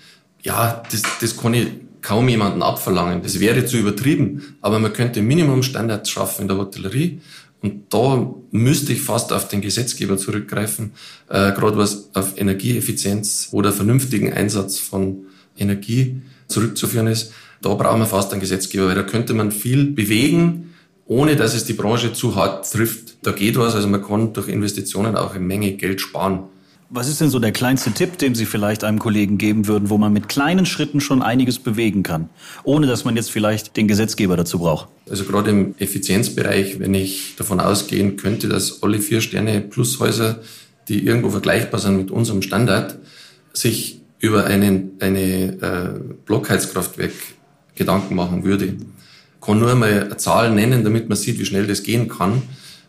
ja, 0.43 0.83
das, 0.91 1.03
das 1.21 1.37
kann 1.37 1.55
ich 1.55 1.69
kaum 2.01 2.29
jemanden 2.29 2.63
abverlangen. 2.63 3.23
Das 3.23 3.39
wäre 3.39 3.65
zu 3.65 3.77
übertrieben. 3.77 4.57
Aber 4.61 4.79
man 4.79 4.93
könnte 4.93 5.23
Minimumstandards 5.23 6.11
schaffen 6.11 6.43
in 6.43 6.49
der 6.49 6.57
Hotellerie. 6.57 7.21
Und 7.61 7.95
da 7.95 8.35
müsste 8.51 8.93
ich 8.93 9.03
fast 9.03 9.33
auf 9.33 9.47
den 9.47 9.61
Gesetzgeber 9.61 10.19
zurückgreifen, 10.19 10.93
äh, 11.29 11.53
gerade 11.53 11.77
was 11.77 12.11
auf 12.13 12.37
Energieeffizienz 12.37 13.51
oder 13.53 13.73
vernünftigen 13.73 14.33
Einsatz 14.33 14.79
von 14.79 15.27
Energie 15.57 16.21
zurückzuführen 16.49 17.07
ist. 17.07 17.33
Da 17.61 17.73
brauchen 17.75 18.01
wir 18.01 18.07
fast 18.07 18.33
einen 18.33 18.41
Gesetzgeber, 18.41 18.89
weil 18.89 18.97
da 18.97 19.05
könnte 19.05 19.33
man 19.33 19.53
viel 19.53 19.93
bewegen, 19.93 20.72
ohne 21.07 21.37
dass 21.37 21.55
es 21.55 21.65
die 21.65 21.73
Branche 21.73 22.13
zu 22.13 22.37
hart 22.37 22.71
trifft. 22.71 23.17
Da 23.23 23.33
geht 23.33 23.57
was, 23.59 23.75
also 23.75 23.89
man 23.89 24.03
kann 24.03 24.33
durch 24.33 24.49
Investitionen 24.49 25.17
auch 25.17 25.35
eine 25.35 25.45
Menge 25.45 25.73
Geld 25.73 26.01
sparen. 26.01 26.45
Was 26.95 27.09
ist 27.09 27.23
denn 27.23 27.31
so 27.31 27.39
der 27.39 27.53
kleinste 27.53 27.91
Tipp, 27.93 28.19
den 28.19 28.35
Sie 28.35 28.45
vielleicht 28.45 28.85
einem 28.85 28.99
Kollegen 28.99 29.39
geben 29.39 29.67
würden, 29.67 29.89
wo 29.89 29.97
man 29.97 30.13
mit 30.13 30.29
kleinen 30.29 30.67
Schritten 30.67 31.01
schon 31.01 31.23
einiges 31.23 31.59
bewegen 31.59 32.03
kann, 32.03 32.29
ohne 32.65 32.87
dass 32.87 33.07
man 33.07 33.17
jetzt 33.17 33.31
vielleicht 33.31 33.79
den 33.79 33.89
Gesetzgeber 33.89 34.37
dazu 34.37 34.59
braucht? 34.59 34.89
Also 35.09 35.25
gerade 35.25 35.51
im 35.51 35.75
Effizienzbereich, 35.79 36.81
wenn 36.81 36.93
ich 36.93 37.35
davon 37.37 37.61
ausgehen 37.61 38.19
könnte, 38.19 38.47
dass 38.47 38.83
alle 38.83 38.99
vier 38.99 39.23
Sterne 39.23 39.63
Plushäuser, 39.63 40.41
die 40.89 41.07
irgendwo 41.07 41.31
vergleichbar 41.31 41.81
sind 41.81 41.97
mit 41.97 42.11
unserem 42.11 42.43
Standard, 42.43 42.99
sich 43.55 44.03
über 44.19 44.45
einen, 44.45 44.91
eine 45.01 45.53
äh, 45.63 46.01
Blockheizkraftwerk 46.27 47.13
Gedanken 47.75 48.15
machen 48.15 48.45
würde 48.45 48.77
kann 49.43 49.59
nur 49.59 49.71
einmal 49.71 50.05
eine 50.05 50.17
Zahl 50.17 50.55
nennen, 50.55 50.85
damit 50.85 51.09
man 51.09 51.19
sieht, 51.19 51.39
wie 51.39 51.45
schnell 51.45 51.67
das 51.67 51.83
gehen 51.83 52.09
kann. 52.09 52.43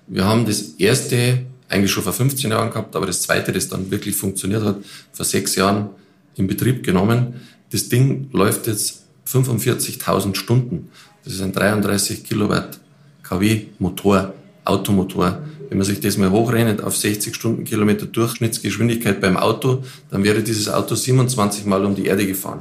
Wir 0.08 0.26
haben 0.26 0.46
das 0.46 0.62
erste 0.78 1.40
eigentlich 1.68 1.92
schon 1.92 2.04
vor 2.04 2.14
15 2.14 2.52
Jahren 2.52 2.70
gehabt, 2.70 2.96
aber 2.96 3.08
das 3.08 3.24
zweite, 3.24 3.52
das 3.52 3.68
dann 3.68 3.90
wirklich 3.90 4.16
funktioniert 4.16 4.64
hat, 4.64 4.78
vor 5.12 5.26
sechs 5.26 5.56
Jahren 5.56 5.90
in 6.36 6.48
Betrieb 6.48 6.84
genommen. 6.84 7.42
Das 7.72 7.90
Ding 7.90 8.30
läuft 8.32 8.68
jetzt 8.68 9.04
45.000 9.28 10.36
Stunden. 10.36 10.90
Das 11.24 11.34
ist 11.34 11.42
ein 11.42 11.54
33 11.54 12.24
Kilowatt 12.24 12.80
kW 13.24 13.66
Motor, 13.80 14.34
Automotor. 14.66 15.40
Wenn 15.70 15.80
man 15.80 15.88
sich 15.88 16.00
das 16.02 16.18
mal 16.18 16.30
hochrechnet 16.30 16.84
auf 16.84 16.96
60 16.96 17.34
Stundenkilometer 17.34 18.06
Durchschnittsgeschwindigkeit 18.06 19.20
beim 19.20 19.38
Auto, 19.38 19.84
dann 20.12 20.24
wäre 20.24 20.44
dieses 20.44 20.70
Auto 20.70 20.94
27 20.94 21.66
Mal 21.66 21.84
um 21.86 21.96
die 21.96 22.06
Erde 22.06 22.28
gefahren. 22.28 22.60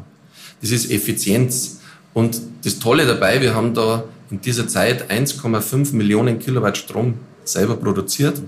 Das 0.62 0.70
ist 0.70 0.90
Effizienz. 0.90 1.81
Und 2.14 2.40
das 2.64 2.78
Tolle 2.78 3.06
dabei, 3.06 3.40
wir 3.40 3.54
haben 3.54 3.74
da 3.74 4.04
in 4.30 4.40
dieser 4.40 4.68
Zeit 4.68 5.10
1,5 5.10 5.94
Millionen 5.94 6.38
Kilowatt 6.38 6.76
Strom 6.76 7.14
selber 7.44 7.76
produziert 7.76 8.40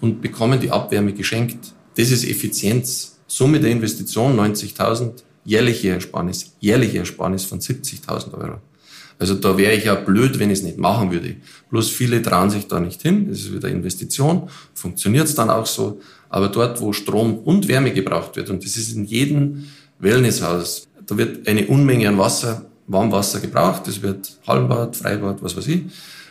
und 0.00 0.20
bekommen 0.20 0.60
die 0.60 0.70
Abwärme 0.70 1.12
geschenkt. 1.12 1.72
Das 1.96 2.10
ist 2.10 2.24
Effizienz. 2.24 3.18
Summe 3.26 3.60
der 3.60 3.70
Investition 3.70 4.38
90.000, 4.38 5.22
jährliche 5.44 5.90
Ersparnis, 5.90 6.52
jährliche 6.58 6.98
Ersparnis 6.98 7.44
von 7.44 7.60
70.000 7.60 8.34
Euro. 8.34 8.58
Also 9.20 9.34
da 9.34 9.56
wäre 9.58 9.74
ich 9.74 9.84
ja 9.84 9.94
blöd, 9.94 10.38
wenn 10.38 10.50
ich 10.50 10.60
es 10.60 10.64
nicht 10.64 10.78
machen 10.78 11.12
würde. 11.12 11.36
Bloß 11.70 11.90
viele 11.90 12.22
trauen 12.22 12.48
sich 12.48 12.66
da 12.68 12.80
nicht 12.80 13.02
hin. 13.02 13.28
Das 13.28 13.40
ist 13.40 13.54
wieder 13.54 13.68
Investition. 13.68 14.48
Funktioniert 14.74 15.26
es 15.26 15.34
dann 15.34 15.50
auch 15.50 15.66
so. 15.66 16.00
Aber 16.30 16.48
dort, 16.48 16.80
wo 16.80 16.92
Strom 16.94 17.38
und 17.38 17.68
Wärme 17.68 17.92
gebraucht 17.92 18.36
wird, 18.36 18.48
und 18.48 18.64
das 18.64 18.78
ist 18.78 18.96
in 18.96 19.04
jedem 19.04 19.66
Wellnesshaus, 19.98 20.88
da 21.06 21.18
wird 21.18 21.46
eine 21.46 21.66
Unmenge 21.66 22.08
an 22.08 22.16
Wasser 22.16 22.69
Warmwasser 22.90 23.40
gebraucht, 23.40 23.86
es 23.88 24.02
wird 24.02 24.38
Hallenbad, 24.46 24.96
Freibad, 24.96 25.42
was 25.42 25.56
weiß 25.56 25.68
ich. 25.68 25.82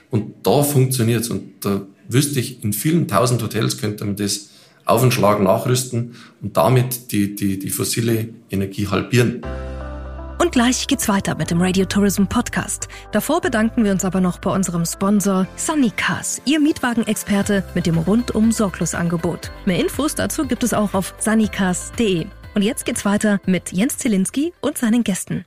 Und 0.10 0.34
da 0.44 0.64
funktioniert's 0.64 1.30
Und 1.30 1.66
da 1.66 1.82
wüsste 2.08 2.40
ich, 2.40 2.64
in 2.64 2.74
vielen 2.74 3.08
tausend 3.08 3.42
Hotels 3.42 3.78
könnte 3.78 4.06
man 4.06 4.16
das 4.16 4.50
auf 4.86 5.02
den 5.02 5.12
Schlag 5.12 5.42
nachrüsten 5.42 6.16
und 6.42 6.58
damit 6.58 7.12
die, 7.12 7.36
die, 7.36 7.60
die 7.60 7.70
fossile 7.70 8.30
Energie 8.50 8.88
halbieren. 8.88 9.42
Und 10.40 10.54
gleich 10.54 10.88
geht's 10.88 11.10
weiter 11.10 11.36
mit 11.36 11.52
dem 11.52 11.62
Radio 11.62 11.86
Tourism 11.86 12.24
Podcast. 12.24 12.88
Davor 13.12 13.42
bedanken 13.42 13.84
wir 13.84 13.92
uns 13.92 14.06
aber 14.06 14.22
noch 14.22 14.40
bei 14.40 14.50
unserem 14.50 14.86
Sponsor 14.86 15.48
Sunnycars, 15.58 16.42
Ihr 16.46 16.60
Mietwagenexperte 16.62 17.64
mit 17.76 17.86
dem 17.86 17.98
rundum 17.98 18.52
Sorglosangebot. 18.52 19.52
Mehr 19.66 19.80
Infos 19.80 20.16
dazu 20.16 20.48
gibt 20.48 20.64
es 20.64 20.74
auch 20.74 20.94
auf 20.94 21.14
sunnycars.de. 21.20 22.26
Und 22.56 22.62
jetzt 22.62 22.86
geht's 22.86 23.06
weiter 23.06 23.40
mit 23.46 23.74
Jens 23.74 23.98
Zielinski 23.98 24.54
und 24.62 24.78
seinen 24.78 25.04
Gästen. 25.04 25.46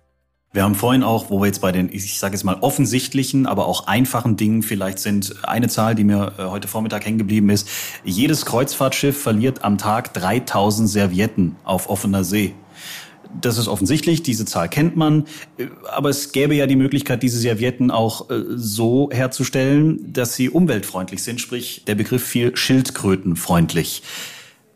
Wir 0.54 0.64
haben 0.64 0.74
vorhin 0.74 1.02
auch, 1.02 1.30
wo 1.30 1.40
wir 1.40 1.46
jetzt 1.46 1.62
bei 1.62 1.72
den, 1.72 1.88
ich 1.90 2.18
sage 2.18 2.34
jetzt 2.34 2.44
mal 2.44 2.58
offensichtlichen, 2.60 3.46
aber 3.46 3.66
auch 3.66 3.86
einfachen 3.86 4.36
Dingen 4.36 4.62
vielleicht 4.62 4.98
sind, 4.98 5.34
eine 5.44 5.68
Zahl, 5.68 5.94
die 5.94 6.04
mir 6.04 6.34
äh, 6.36 6.42
heute 6.42 6.68
Vormittag 6.68 7.06
hängen 7.06 7.16
geblieben 7.16 7.48
ist. 7.48 7.70
Jedes 8.04 8.44
Kreuzfahrtschiff 8.44 9.18
verliert 9.18 9.64
am 9.64 9.78
Tag 9.78 10.12
3000 10.12 10.90
Servietten 10.90 11.56
auf 11.64 11.88
offener 11.88 12.22
See. 12.22 12.54
Das 13.40 13.56
ist 13.56 13.66
offensichtlich, 13.66 14.22
diese 14.22 14.44
Zahl 14.44 14.68
kennt 14.68 14.94
man, 14.94 15.24
äh, 15.56 15.68
aber 15.90 16.10
es 16.10 16.32
gäbe 16.32 16.54
ja 16.54 16.66
die 16.66 16.76
Möglichkeit, 16.76 17.22
diese 17.22 17.38
Servietten 17.38 17.90
auch 17.90 18.28
äh, 18.28 18.42
so 18.48 19.08
herzustellen, 19.10 20.12
dass 20.12 20.34
sie 20.36 20.50
umweltfreundlich 20.50 21.22
sind, 21.22 21.40
sprich 21.40 21.84
der 21.86 21.94
Begriff 21.94 22.26
viel 22.26 22.54
schildkrötenfreundlich. 22.54 24.02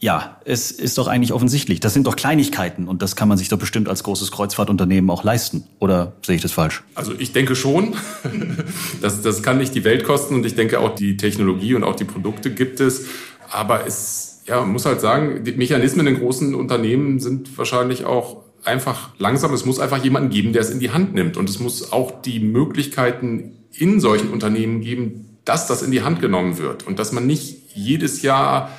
Ja, 0.06 0.40
es 0.44 0.70
ist 0.70 0.98
doch 0.98 1.08
eigentlich 1.08 1.32
offensichtlich. 1.32 1.80
Das 1.80 1.92
sind 1.92 2.06
doch 2.06 2.14
Kleinigkeiten 2.14 2.86
und 2.86 3.02
das 3.02 3.16
kann 3.16 3.26
man 3.26 3.36
sich 3.38 3.48
doch 3.48 3.58
bestimmt 3.58 3.88
als 3.88 4.04
großes 4.04 4.30
Kreuzfahrtunternehmen 4.30 5.10
auch 5.10 5.24
leisten. 5.24 5.64
Oder 5.80 6.12
sehe 6.24 6.36
ich 6.36 6.42
das 6.42 6.52
falsch? 6.52 6.84
Also 6.94 7.12
ich 7.18 7.32
denke 7.32 7.56
schon. 7.56 7.96
Das, 9.02 9.20
das 9.20 9.42
kann 9.42 9.58
nicht 9.58 9.74
die 9.74 9.82
Welt 9.82 10.04
kosten 10.04 10.34
und 10.36 10.46
ich 10.46 10.54
denke 10.54 10.78
auch 10.78 10.94
die 10.94 11.16
Technologie 11.16 11.74
und 11.74 11.82
auch 11.82 11.96
die 11.96 12.04
Produkte 12.04 12.52
gibt 12.54 12.78
es. 12.78 13.06
Aber 13.50 13.84
es 13.84 14.42
ja, 14.46 14.60
man 14.60 14.70
muss 14.70 14.86
halt 14.86 15.00
sagen, 15.00 15.42
die 15.42 15.52
Mechanismen 15.52 16.06
in 16.06 16.18
großen 16.18 16.54
Unternehmen 16.54 17.18
sind 17.18 17.58
wahrscheinlich 17.58 18.04
auch 18.04 18.44
einfach 18.64 19.10
langsam. 19.18 19.52
Es 19.54 19.64
muss 19.64 19.80
einfach 19.80 20.02
jemanden 20.04 20.30
geben, 20.30 20.52
der 20.52 20.62
es 20.62 20.70
in 20.70 20.78
die 20.78 20.90
Hand 20.90 21.14
nimmt. 21.14 21.36
Und 21.36 21.50
es 21.50 21.58
muss 21.58 21.92
auch 21.92 22.22
die 22.22 22.38
Möglichkeiten 22.38 23.56
in 23.72 23.98
solchen 23.98 24.30
Unternehmen 24.30 24.82
geben, 24.82 25.38
dass 25.44 25.66
das 25.66 25.82
in 25.82 25.90
die 25.90 26.02
Hand 26.02 26.20
genommen 26.20 26.58
wird 26.58 26.86
und 26.86 27.00
dass 27.00 27.10
man 27.10 27.26
nicht 27.26 27.74
jedes 27.74 28.22
Jahr 28.22 28.70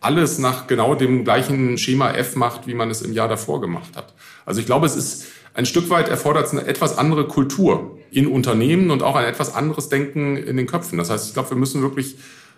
alles 0.00 0.38
nach 0.38 0.66
genau 0.66 0.94
dem 0.94 1.24
gleichen 1.24 1.78
Schema 1.78 2.12
F 2.12 2.34
macht, 2.36 2.66
wie 2.66 2.74
man 2.74 2.90
es 2.90 3.02
im 3.02 3.12
Jahr 3.12 3.28
davor 3.28 3.60
gemacht 3.60 3.96
hat. 3.96 4.14
Also 4.46 4.60
ich 4.60 4.66
glaube, 4.66 4.86
es 4.86 4.96
ist 4.96 5.26
ein 5.54 5.66
Stück 5.66 5.90
weit 5.90 6.08
erfordert 6.08 6.50
eine 6.52 6.66
etwas 6.66 6.96
andere 6.96 7.26
Kultur 7.28 7.98
in 8.10 8.26
Unternehmen 8.26 8.90
und 8.90 9.02
auch 9.02 9.16
ein 9.16 9.24
etwas 9.24 9.54
anderes 9.54 9.88
Denken 9.88 10.36
in 10.36 10.56
den 10.56 10.66
Köpfen. 10.66 10.98
Das 10.98 11.10
heißt, 11.10 11.28
ich 11.28 11.34
glaube, 11.34 11.50
wir 11.50 11.56
müssen 11.56 11.82
wirklich 11.82 12.16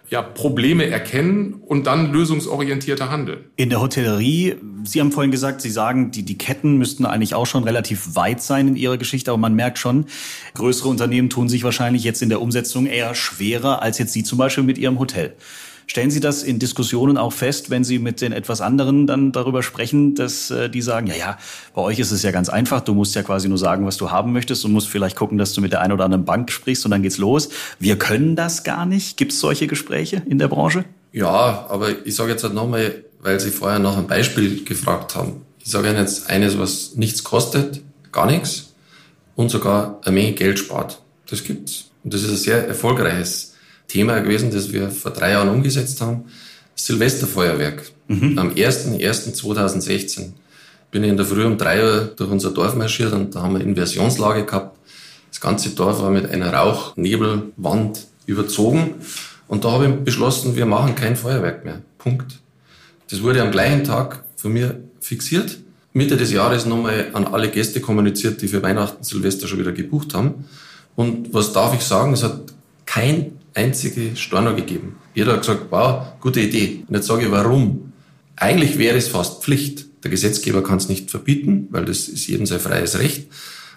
ja, 0.09 0.21
Probleme 0.21 0.87
erkennen 0.87 1.55
und 1.55 1.87
dann 1.87 2.13
lösungsorientierter 2.13 3.11
handeln. 3.11 3.47
In 3.57 3.71
der 3.71 3.81
Hotellerie, 3.81 4.57
Sie 4.85 5.01
haben 5.01 5.11
vorhin 5.11 5.31
gesagt, 5.31 5.63
Sie 5.63 5.71
sagen, 5.71 6.11
die, 6.11 6.23
die 6.23 6.37
Ketten 6.37 6.77
müssten 6.77 7.07
eigentlich 7.07 7.35
auch 7.35 7.47
schon 7.47 7.65
relativ 7.65 8.15
weit 8.15 8.43
sein 8.43 8.69
in 8.69 8.77
ihrer 8.77 8.99
Geschichte, 8.99 9.31
aber 9.31 9.39
man 9.39 9.55
merkt 9.55 9.79
schon, 9.79 10.05
größere 10.55 10.91
Unternehmen 10.91 11.31
tun 11.31 11.49
sich 11.49 11.65
wahrscheinlich 11.65 12.05
jetzt 12.05 12.21
in 12.21 12.29
der 12.29 12.43
Umsetzung 12.43 12.87
eher 12.87 13.15
schwerer 13.15 13.81
als 13.81 13.99
jetzt 13.99 14.13
Sie 14.13 14.23
zum 14.23 14.37
Beispiel 14.37 14.65
mit 14.65 14.77
Ihrem 14.77 14.99
Hotel. 14.99 15.35
Stellen 15.87 16.11
Sie 16.11 16.21
das 16.21 16.43
in 16.43 16.59
Diskussionen 16.59 17.17
auch 17.17 17.33
fest, 17.33 17.71
wenn 17.71 17.85
Sie 17.85 17.99
mit 17.99 18.21
den 18.21 18.33
etwas 18.33 18.61
anderen 18.61 19.07
dann 19.07 19.33
darüber 19.33 19.63
sprechen, 19.63 20.15
dass 20.15 20.51
äh, 20.51 20.69
die 20.69 20.83
sagen, 20.83 21.07
ja, 21.07 21.15
ja, 21.15 21.39
bei 21.75 21.83
euch 21.83 21.99
ist 21.99 22.13
es 22.13 22.23
ja 22.23 22.31
ganz 22.31 22.49
einfach, 22.49 22.81
du 22.81 22.95
musst 22.95 23.15
ja 23.15 23.23
quasi 23.23 23.49
nur 23.49 23.59
sagen, 23.59 23.85
was 23.87 23.97
du 23.97 24.11
haben 24.11 24.33
möchtest 24.33 24.65
und 24.65 24.73
musst 24.73 24.89
vielleicht 24.89 25.17
gucken, 25.17 25.39
dass 25.39 25.53
du 25.53 25.61
mit 25.61 25.73
der 25.73 25.81
einen 25.81 25.93
oder 25.93 26.05
anderen 26.05 26.25
Bank 26.25 26.51
sprichst 26.51 26.85
und 26.85 26.91
dann 26.91 27.03
geht's 27.03 27.19
los. 27.19 27.49
Wir 27.79 27.99
können 27.99 28.37
das 28.37 28.65
gar 28.65 28.87
nicht. 28.87 29.17
Gibt 29.17 29.33
es 29.33 29.41
solche 29.41 29.67
Gespräche 29.67 30.23
in 30.27 30.39
der 30.39 30.49
Branche? 30.49 30.85
Ja, 31.13 31.67
aber 31.69 32.07
ich 32.07 32.15
sage 32.15 32.31
jetzt 32.31 32.43
halt 32.43 32.55
nochmal, 32.55 33.05
weil 33.21 33.39
Sie 33.39 33.51
vorher 33.51 33.79
nach 33.79 33.97
einem 33.97 34.07
Beispiel 34.07 34.65
gefragt 34.65 35.15
haben. 35.15 35.43
Ich 35.65 35.71
sage 35.71 35.89
Ihnen 35.89 35.99
jetzt 35.99 36.31
eines, 36.31 36.59
was 36.59 36.95
nichts 36.97 37.23
kostet, 37.23 37.83
gar 38.11 38.27
nichts 38.27 38.73
und 39.37 39.51
sogar 39.51 40.01
eine 40.05 40.15
Menge 40.15 40.33
Geld 40.33 40.59
spart. 40.59 41.03
Das 41.29 41.45
gibt's. 41.45 41.91
Und 42.05 42.15
das 42.15 42.23
ist 42.23 42.31
ein 42.31 42.37
sehr 42.37 42.67
erfolgreiches 42.67 43.52
Thema 43.89 44.21
gewesen, 44.21 44.51
das 44.51 44.73
wir 44.73 44.91
vor 44.91 45.13
drei 45.13 45.33
Jahren 45.33 45.49
umgesetzt 45.49 46.01
haben. 46.01 46.25
Silvesterfeuerwerk. 46.75 47.83
Mhm. 48.09 48.39
Am 48.39 48.51
01.01.2016 48.51 50.33
bin 50.91 51.05
ich 51.05 51.11
in 51.11 51.17
der 51.17 51.27
Früh 51.27 51.45
um 51.45 51.59
drei 51.59 51.83
Uhr 51.83 52.13
durch 52.17 52.31
unser 52.31 52.51
Dorf 52.51 52.75
marschiert 52.75 53.13
und 53.13 53.35
da 53.35 53.43
haben 53.43 53.55
wir 53.55 53.63
Inversionslage 53.63 54.45
gehabt. 54.45 54.79
Das 55.31 55.41
ganze 55.41 55.71
Dorf 55.71 56.01
war 56.01 56.11
mit 56.11 56.31
einer 56.31 56.53
Rauchnebelwand 56.53 58.07
überzogen 58.27 58.95
und 59.49 59.65
da 59.65 59.73
habe 59.73 59.87
ich 59.87 59.95
beschlossen, 60.05 60.57
wir 60.57 60.67
machen 60.67 60.95
kein 60.95 61.17
Feuerwerk 61.17 61.65
mehr. 61.65 61.81
Punkt. 61.99 62.41
Das 63.11 63.23
wurde 63.23 63.43
am 63.43 63.51
gleichen 63.51 63.85
Tag 63.85 64.25
von 64.37 64.53
mir 64.53 64.81
fixiert. 65.01 65.59
Mitte 65.93 66.17
des 66.17 66.33
Jahres 66.33 66.65
nochmal 66.65 67.09
an 67.13 67.27
alle 67.27 67.51
Gäste 67.51 67.81
kommuniziert, 67.81 68.41
die 68.41 68.49
für 68.49 68.63
Weihnachten, 68.63 69.05
Silvester 69.05 69.47
schon 69.47 69.59
wieder 69.59 69.73
gebucht 69.73 70.15
haben. 70.15 70.47
Und 70.97 71.33
was 71.35 71.53
darf 71.53 71.75
ich 71.75 71.83
sagen? 71.83 72.13
Es 72.15 72.23
hat 72.23 72.41
kein 72.87 73.39
einzige 73.55 74.17
Storno 74.17 74.55
gegeben. 74.55 74.97
Jeder 75.15 75.33
hat 75.33 75.41
gesagt, 75.41 75.67
wow, 75.71 76.19
gute 76.21 76.41
Idee. 76.41 76.85
Und 76.89 76.95
jetzt 76.95 77.07
sage 77.07 77.27
ich, 77.27 77.31
warum? 77.31 77.93
Eigentlich 78.37 78.79
wäre 78.79 78.97
es 78.97 79.09
fast 79.09 79.43
Pflicht. 79.43 79.87
Der 80.03 80.11
Gesetzgeber 80.11 80.63
kann 80.63 80.79
es 80.79 80.89
nicht 80.89 81.11
verbieten, 81.11 81.69
weil 81.71 81.85
das 81.85 82.09
ist 82.09 82.27
jedem 82.27 82.47
sein 82.47 82.61
freies 82.61 82.99
Recht. 82.99 83.29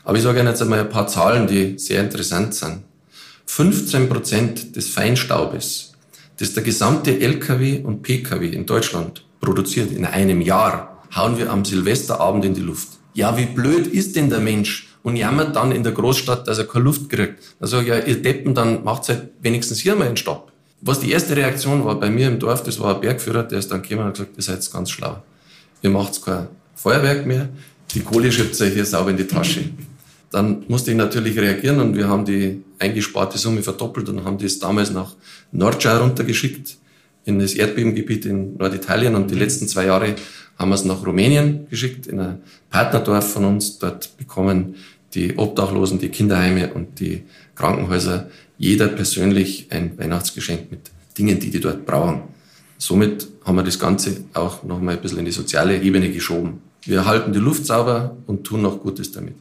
Aber 0.03 0.17
ich 0.17 0.23
sage 0.23 0.39
Ihnen 0.39 0.47
jetzt 0.47 0.61
einmal 0.61 0.79
ein 0.79 0.89
paar 0.89 1.07
Zahlen, 1.07 1.47
die 1.47 1.77
sehr 1.77 2.01
interessant 2.01 2.53
sind. 2.53 2.79
15 3.47 4.09
Prozent 4.09 4.75
des 4.75 4.89
Feinstaubes, 4.89 5.93
das 6.37 6.53
der 6.53 6.63
gesamte 6.63 7.19
LKW 7.19 7.81
und 7.81 8.01
PKW 8.01 8.49
in 8.49 8.65
Deutschland 8.65 9.23
produziert 9.39 9.91
in 9.91 10.05
einem 10.05 10.41
Jahr, 10.41 11.03
hauen 11.15 11.37
wir 11.37 11.51
am 11.51 11.63
Silvesterabend 11.63 12.45
in 12.45 12.53
die 12.53 12.61
Luft. 12.61 12.89
Ja, 13.13 13.37
wie 13.37 13.45
blöd 13.45 13.87
ist 13.87 14.15
denn 14.15 14.29
der 14.29 14.39
Mensch, 14.39 14.87
und 15.05 15.17
jammert 15.17 15.55
dann 15.55 15.71
in 15.71 15.83
der 15.83 15.91
Großstadt, 15.91 16.47
dass 16.47 16.57
er 16.57 16.65
keine 16.65 16.85
Luft 16.85 17.09
kriegt. 17.09 17.35
Dann 17.59 17.69
sage 17.69 17.83
ich, 17.83 17.89
ja, 17.89 17.99
ihr 17.99 18.19
Deppen, 18.23 18.55
dann 18.55 18.83
macht 18.83 19.07
halt 19.07 19.29
wenigstens 19.39 19.79
hier 19.79 19.95
mal 19.95 20.07
einen 20.07 20.17
Stopp. 20.17 20.51
Was 20.81 20.99
die 20.99 21.11
erste 21.11 21.35
Reaktion 21.35 21.85
war 21.85 21.99
bei 21.99 22.09
mir 22.09 22.27
im 22.27 22.39
Dorf, 22.39 22.63
das 22.63 22.79
war 22.79 22.95
ein 22.95 23.01
Bergführer, 23.01 23.43
der 23.43 23.59
ist 23.59 23.71
dann 23.71 23.83
gekommen 23.83 24.07
und 24.07 24.13
gesagt, 24.13 24.31
ihr 24.35 24.43
seid 24.43 24.71
ganz 24.73 24.89
schlau. 24.89 25.21
Ihr 25.83 25.91
macht 25.91 26.25
kein 26.25 26.47
Feuerwerk 26.73 27.27
mehr, 27.27 27.49
die 27.93 27.99
Kohle 27.99 28.31
schiebt 28.31 28.59
euch 28.59 28.73
hier 28.73 28.83
sauber 28.85 29.11
in 29.11 29.17
die 29.17 29.27
Tasche. 29.27 29.61
Dann 30.31 30.63
musste 30.67 30.89
ich 30.89 30.97
natürlich 30.97 31.37
reagieren 31.37 31.79
und 31.79 31.95
wir 31.95 32.09
haben 32.09 32.25
die 32.25 32.63
eingesparte 32.79 33.37
Summe 33.37 33.61
verdoppelt 33.61 34.09
und 34.09 34.25
haben 34.25 34.39
das 34.39 34.57
damals 34.57 34.89
nach 34.89 35.13
Nordschau 35.51 35.97
runtergeschickt, 35.99 36.77
in 37.25 37.37
das 37.39 37.53
Erdbebengebiet 37.53 38.25
in 38.25 38.57
Norditalien 38.57 39.15
und 39.15 39.29
die 39.29 39.35
letzten 39.35 39.67
zwei 39.67 39.85
Jahre 39.85 40.15
haben 40.57 40.69
wir 40.69 40.75
es 40.75 40.85
nach 40.85 41.05
Rumänien 41.05 41.67
geschickt, 41.69 42.07
in 42.07 42.19
ein 42.19 42.41
Partnerdorf 42.69 43.33
von 43.33 43.45
uns. 43.45 43.77
Dort 43.77 44.17
bekommen 44.17 44.75
die 45.15 45.37
Obdachlosen, 45.37 45.99
die 45.99 46.09
Kinderheime 46.09 46.73
und 46.73 46.99
die 46.99 47.23
Krankenhäuser 47.55 48.29
jeder 48.57 48.87
persönlich 48.87 49.67
ein 49.71 49.97
Weihnachtsgeschenk 49.97 50.71
mit 50.71 50.91
Dingen, 51.17 51.39
die 51.39 51.49
die 51.49 51.59
dort 51.59 51.85
brauchen. 51.85 52.23
Somit 52.77 53.27
haben 53.45 53.55
wir 53.55 53.63
das 53.63 53.79
Ganze 53.79 54.25
auch 54.33 54.63
noch 54.63 54.81
mal 54.81 54.95
ein 54.95 55.01
bisschen 55.01 55.19
in 55.19 55.25
die 55.25 55.31
soziale 55.31 55.81
Ebene 55.81 56.11
geschoben. 56.11 56.61
Wir 56.83 57.05
halten 57.05 57.33
die 57.33 57.39
Luft 57.39 57.65
sauber 57.65 58.17
und 58.27 58.43
tun 58.43 58.61
noch 58.61 58.81
Gutes 58.81 59.11
damit. 59.11 59.35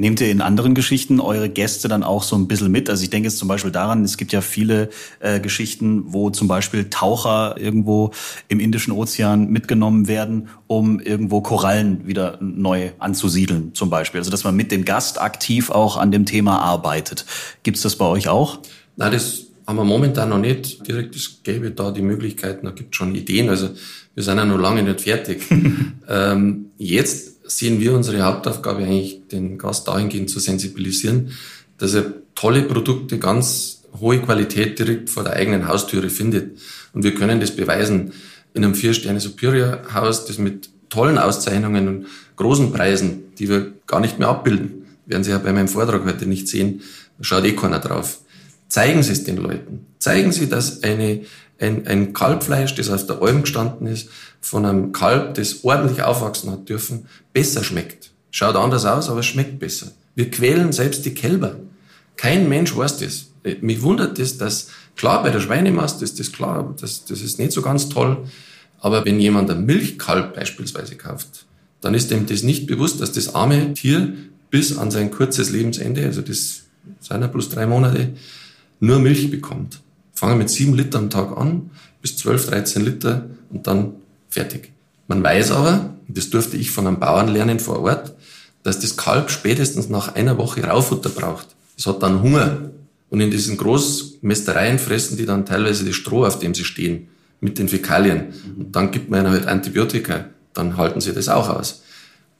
Nehmt 0.00 0.20
ihr 0.20 0.30
in 0.30 0.40
anderen 0.40 0.76
Geschichten 0.76 1.18
eure 1.18 1.48
Gäste 1.48 1.88
dann 1.88 2.04
auch 2.04 2.22
so 2.22 2.36
ein 2.36 2.46
bisschen 2.46 2.70
mit? 2.70 2.88
Also 2.88 3.02
ich 3.02 3.10
denke 3.10 3.26
jetzt 3.28 3.38
zum 3.38 3.48
Beispiel 3.48 3.72
daran, 3.72 4.04
es 4.04 4.16
gibt 4.16 4.32
ja 4.32 4.40
viele 4.40 4.90
äh, 5.18 5.40
Geschichten, 5.40 6.04
wo 6.06 6.30
zum 6.30 6.46
Beispiel 6.46 6.88
Taucher 6.88 7.56
irgendwo 7.58 8.12
im 8.46 8.60
Indischen 8.60 8.92
Ozean 8.92 9.50
mitgenommen 9.50 10.06
werden, 10.06 10.50
um 10.68 11.00
irgendwo 11.00 11.40
Korallen 11.40 12.06
wieder 12.06 12.38
neu 12.40 12.92
anzusiedeln 13.00 13.74
zum 13.74 13.90
Beispiel. 13.90 14.20
Also 14.20 14.30
dass 14.30 14.44
man 14.44 14.54
mit 14.54 14.70
dem 14.70 14.84
Gast 14.84 15.20
aktiv 15.20 15.68
auch 15.68 15.96
an 15.96 16.12
dem 16.12 16.26
Thema 16.26 16.60
arbeitet. 16.60 17.26
Gibt's 17.64 17.82
das 17.82 17.96
bei 17.96 18.04
euch 18.04 18.28
auch? 18.28 18.60
Nein, 18.94 19.10
das 19.10 19.46
haben 19.66 19.78
wir 19.78 19.84
momentan 19.84 20.28
noch 20.28 20.38
nicht. 20.38 20.86
Direkt 20.86 21.16
es 21.16 21.42
gäbe 21.42 21.72
da 21.72 21.90
die 21.90 22.02
Möglichkeiten, 22.02 22.66
da 22.66 22.70
gibt 22.70 22.94
schon 22.94 23.16
Ideen. 23.16 23.48
Also 23.48 23.70
wir 24.14 24.22
sind 24.22 24.38
ja 24.38 24.44
noch 24.44 24.58
lange 24.58 24.84
nicht 24.84 25.00
fertig. 25.00 25.42
ähm, 26.08 26.66
jetzt 26.78 27.37
sehen 27.48 27.80
wir 27.80 27.94
unsere 27.94 28.22
Hauptaufgabe 28.22 28.84
eigentlich, 28.84 29.22
den 29.30 29.58
Gast 29.58 29.88
dahingehend 29.88 30.30
zu 30.30 30.38
sensibilisieren, 30.38 31.32
dass 31.78 31.94
er 31.94 32.12
tolle 32.34 32.62
Produkte, 32.62 33.18
ganz 33.18 33.82
hohe 34.00 34.20
Qualität 34.20 34.78
direkt 34.78 35.10
vor 35.10 35.24
der 35.24 35.32
eigenen 35.34 35.66
Haustüre 35.66 36.10
findet. 36.10 36.58
Und 36.92 37.02
wir 37.02 37.14
können 37.14 37.40
das 37.40 37.56
beweisen 37.56 38.12
in 38.54 38.64
einem 38.64 38.74
Vier-Sterne-Superior-Haus, 38.74 40.26
das 40.26 40.38
mit 40.38 40.70
tollen 40.88 41.18
Auszeichnungen 41.18 41.88
und 41.88 42.06
großen 42.36 42.72
Preisen, 42.72 43.34
die 43.38 43.48
wir 43.48 43.72
gar 43.86 44.00
nicht 44.00 44.18
mehr 44.18 44.28
abbilden, 44.28 44.86
werden 45.06 45.24
Sie 45.24 45.30
ja 45.30 45.38
bei 45.38 45.52
meinem 45.52 45.68
Vortrag 45.68 46.04
heute 46.04 46.26
nicht 46.26 46.48
sehen, 46.48 46.82
schaut 47.20 47.44
eh 47.44 47.52
keiner 47.52 47.78
drauf. 47.78 48.20
Zeigen 48.68 49.02
Sie 49.02 49.12
es 49.12 49.24
den 49.24 49.38
Leuten. 49.38 49.86
Zeigen 49.98 50.32
Sie, 50.32 50.48
dass 50.48 50.82
eine, 50.82 51.22
ein, 51.60 51.86
ein 51.86 52.12
Kalbfleisch, 52.12 52.74
das 52.74 52.90
auf 52.90 53.06
der 53.06 53.20
Alm 53.22 53.42
gestanden 53.42 53.86
ist, 53.86 54.08
von 54.40 54.64
einem 54.64 54.92
Kalb, 54.92 55.34
das 55.34 55.64
ordentlich 55.64 56.02
aufwachsen 56.02 56.50
hat 56.50 56.68
dürfen, 56.68 57.06
besser 57.32 57.64
schmeckt. 57.64 58.10
Schaut 58.30 58.56
anders 58.56 58.84
aus, 58.84 59.08
aber 59.08 59.20
es 59.20 59.26
schmeckt 59.26 59.58
besser. 59.58 59.88
Wir 60.14 60.30
quälen 60.30 60.72
selbst 60.72 61.04
die 61.04 61.14
Kälber. 61.14 61.56
Kein 62.16 62.48
Mensch 62.48 62.76
weiß 62.76 62.98
das. 62.98 63.26
Äh, 63.44 63.56
mich 63.60 63.82
wundert 63.82 64.18
das, 64.18 64.38
dass, 64.38 64.68
klar, 64.96 65.22
bei 65.22 65.30
der 65.30 65.40
Schweinemast 65.40 66.02
ist 66.02 66.18
das 66.18 66.32
klar, 66.32 66.74
das, 66.80 67.04
das 67.04 67.20
ist 67.20 67.38
nicht 67.38 67.52
so 67.52 67.62
ganz 67.62 67.88
toll. 67.88 68.24
Aber 68.80 69.04
wenn 69.04 69.18
jemand 69.20 69.50
ein 69.50 69.64
Milchkalb 69.64 70.34
beispielsweise 70.34 70.96
kauft, 70.96 71.46
dann 71.80 71.94
ist 71.94 72.10
ihm 72.10 72.26
das 72.26 72.42
nicht 72.42 72.66
bewusst, 72.66 73.00
dass 73.00 73.12
das 73.12 73.34
arme 73.34 73.74
Tier 73.74 74.14
bis 74.50 74.76
an 74.76 74.90
sein 74.90 75.10
kurzes 75.10 75.50
Lebensende, 75.50 76.04
also 76.04 76.22
das 76.22 76.62
sind 77.00 77.20
ja 77.20 77.28
plus 77.28 77.48
drei 77.48 77.66
Monate, 77.66 78.10
nur 78.80 78.98
Milch 78.98 79.30
bekommt. 79.30 79.80
Fangen 80.18 80.38
mit 80.38 80.50
sieben 80.50 80.74
Liter 80.74 80.98
am 80.98 81.10
Tag 81.10 81.36
an, 81.36 81.70
bis 82.02 82.16
zwölf, 82.16 82.46
dreizehn 82.46 82.84
Liter 82.84 83.26
und 83.50 83.68
dann 83.68 83.92
fertig. 84.28 84.72
Man 85.06 85.22
weiß 85.22 85.52
aber, 85.52 85.94
das 86.08 86.28
durfte 86.28 86.56
ich 86.56 86.72
von 86.72 86.88
einem 86.88 86.98
Bauern 86.98 87.28
lernen 87.28 87.60
vor 87.60 87.84
Ort, 87.84 88.14
dass 88.64 88.80
das 88.80 88.96
Kalb 88.96 89.30
spätestens 89.30 89.88
nach 89.88 90.16
einer 90.16 90.36
Woche 90.36 90.64
Raufutter 90.64 91.10
braucht. 91.10 91.46
Es 91.76 91.86
hat 91.86 92.02
dann 92.02 92.20
Hunger. 92.20 92.72
Und 93.10 93.20
in 93.20 93.30
diesen 93.30 93.56
Großmästereien 93.58 94.80
fressen 94.80 95.16
die 95.16 95.24
dann 95.24 95.46
teilweise 95.46 95.84
das 95.84 95.94
Stroh, 95.94 96.24
auf 96.24 96.40
dem 96.40 96.52
sie 96.52 96.64
stehen, 96.64 97.06
mit 97.40 97.60
den 97.60 97.68
Fäkalien. 97.68 98.32
Und 98.58 98.74
dann 98.74 98.90
gibt 98.90 99.10
man 99.10 99.20
ihnen 99.20 99.30
halt 99.30 99.46
Antibiotika. 99.46 100.24
Dann 100.52 100.76
halten 100.76 101.00
sie 101.00 101.12
das 101.12 101.28
auch 101.28 101.48
aus. 101.48 101.82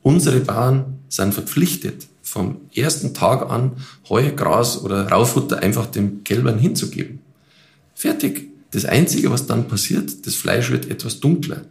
Unsere 0.02 0.40
Bauern 0.40 0.98
sind 1.08 1.32
verpflichtet, 1.32 2.08
vom 2.24 2.56
ersten 2.74 3.14
Tag 3.14 3.48
an 3.48 3.76
Heu, 4.08 4.32
Gras 4.34 4.82
oder 4.82 5.08
Raufutter 5.08 5.60
einfach 5.60 5.86
den 5.86 6.24
Kälbern 6.24 6.58
hinzugeben. 6.58 7.20
Fertig. 7.98 8.52
Das 8.70 8.84
Einzige, 8.84 9.28
was 9.32 9.46
dann 9.46 9.66
passiert, 9.66 10.24
das 10.24 10.36
Fleisch 10.36 10.70
wird 10.70 10.88
etwas 10.88 11.18
dunkler. 11.18 11.62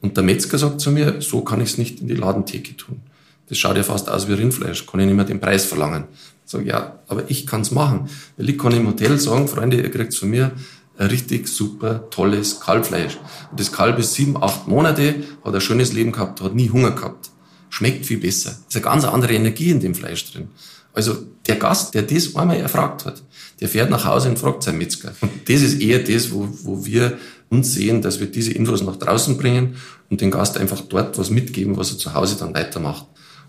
Und 0.00 0.16
der 0.16 0.24
Metzger 0.24 0.56
sagt 0.56 0.80
zu 0.80 0.90
mir, 0.90 1.20
so 1.20 1.42
kann 1.42 1.60
ich 1.60 1.72
es 1.72 1.78
nicht 1.78 2.00
in 2.00 2.08
die 2.08 2.14
Ladentheke 2.14 2.74
tun. 2.74 3.02
Das 3.50 3.58
schaut 3.58 3.76
ja 3.76 3.82
fast 3.82 4.08
aus 4.08 4.26
wie 4.26 4.32
Rindfleisch, 4.32 4.86
kann 4.86 5.00
ich 5.00 5.06
nicht 5.06 5.14
mehr 5.14 5.26
den 5.26 5.40
Preis 5.40 5.66
verlangen. 5.66 6.04
Sage, 6.46 6.64
ja, 6.64 7.00
aber 7.06 7.24
ich 7.28 7.46
kann 7.46 7.60
es 7.60 7.70
machen. 7.70 8.08
Weil 8.38 8.48
ich 8.48 8.56
kann 8.56 8.72
im 8.72 8.86
Hotel 8.86 9.20
sagen, 9.20 9.46
Freunde, 9.46 9.76
ihr 9.76 9.90
kriegt 9.90 10.14
von 10.14 10.30
mir 10.30 10.52
ein 10.96 11.08
richtig 11.08 11.48
super, 11.48 12.08
tolles 12.08 12.60
Kalbfleisch. 12.60 13.18
Und 13.50 13.60
das 13.60 13.70
Kalb 13.70 13.98
ist 13.98 14.14
sieben, 14.14 14.42
acht 14.42 14.66
Monate, 14.66 15.16
hat 15.44 15.54
ein 15.54 15.60
schönes 15.60 15.92
Leben 15.92 16.12
gehabt, 16.12 16.40
hat 16.40 16.54
nie 16.54 16.70
Hunger 16.70 16.92
gehabt. 16.92 17.28
Schmeckt 17.68 18.06
viel 18.06 18.20
besser. 18.20 18.56
Ist 18.66 18.74
eine 18.74 18.84
ganz 18.84 19.04
andere 19.04 19.34
Energie 19.34 19.68
in 19.68 19.80
dem 19.80 19.94
Fleisch 19.94 20.32
drin. 20.32 20.48
Also 20.94 21.14
der 21.46 21.56
Gast, 21.56 21.92
der 21.92 22.04
das 22.04 22.34
einmal 22.34 22.56
erfragt 22.56 23.04
hat, 23.04 23.22
der 23.60 23.68
fährt 23.68 23.90
nach 23.90 24.04
Hause 24.04 24.28
und 24.28 24.38
fragt 24.38 24.62
seinen 24.62 24.78
Metzger. 24.78 25.14
Und 25.20 25.30
das 25.48 25.62
ist 25.62 25.80
eher 25.80 26.00
das, 26.00 26.32
wo, 26.32 26.48
wo 26.62 26.84
wir 26.84 27.18
uns 27.50 27.74
sehen, 27.74 28.02
dass 28.02 28.20
wir 28.20 28.26
diese 28.26 28.52
Infos 28.52 28.82
nach 28.82 28.96
draußen 28.96 29.36
bringen 29.36 29.76
und 30.10 30.20
den 30.20 30.30
Gast 30.30 30.58
einfach 30.58 30.80
dort 30.80 31.18
was 31.18 31.30
mitgeben, 31.30 31.76
was 31.76 31.92
er 31.92 31.98
zu 31.98 32.14
Hause 32.14 32.36
dann 32.38 32.54
weitermacht. 32.54 33.06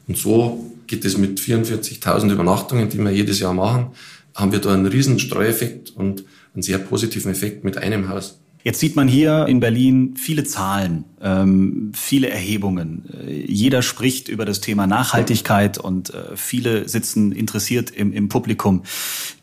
Und 0.08 0.18
so 0.18 0.72
geht 0.88 1.04
es 1.06 1.18
mit 1.18 1.40
44.000 1.40 2.32
Übernachtungen, 2.32 2.90
die 2.90 3.00
wir 3.00 3.12
jedes 3.12 3.40
Jahr 3.40 3.54
machen, 3.54 3.88
haben 4.36 4.52
wir 4.52 4.60
da 4.60 4.74
einen 4.74 4.86
riesen 4.86 5.18
Streueffekt 5.18 5.92
und 5.96 6.24
einen 6.54 6.62
sehr 6.62 6.78
positiven 6.78 7.32
Effekt 7.32 7.64
mit 7.64 7.78
einem 7.78 8.10
Haus. 8.10 8.40
Jetzt 8.66 8.80
sieht 8.80 8.96
man 8.96 9.08
hier 9.08 9.46
in 9.46 9.60
Berlin 9.60 10.16
viele 10.18 10.44
Zahlen, 10.44 11.06
ähm, 11.22 11.92
viele 11.94 12.32
Erhebungen. 12.32 13.08
Äh, 13.14 13.46
jeder 13.46 13.84
spricht 13.84 14.28
über 14.28 14.44
das 14.44 14.60
Thema 14.60 14.88
Nachhaltigkeit 14.88 15.78
und 15.78 16.12
äh, 16.12 16.36
viele 16.36 16.90
sitzen 16.90 17.32
interessiert 17.32 17.92
im, 17.92 18.12
im 18.12 18.28
Publikum. 18.28 18.82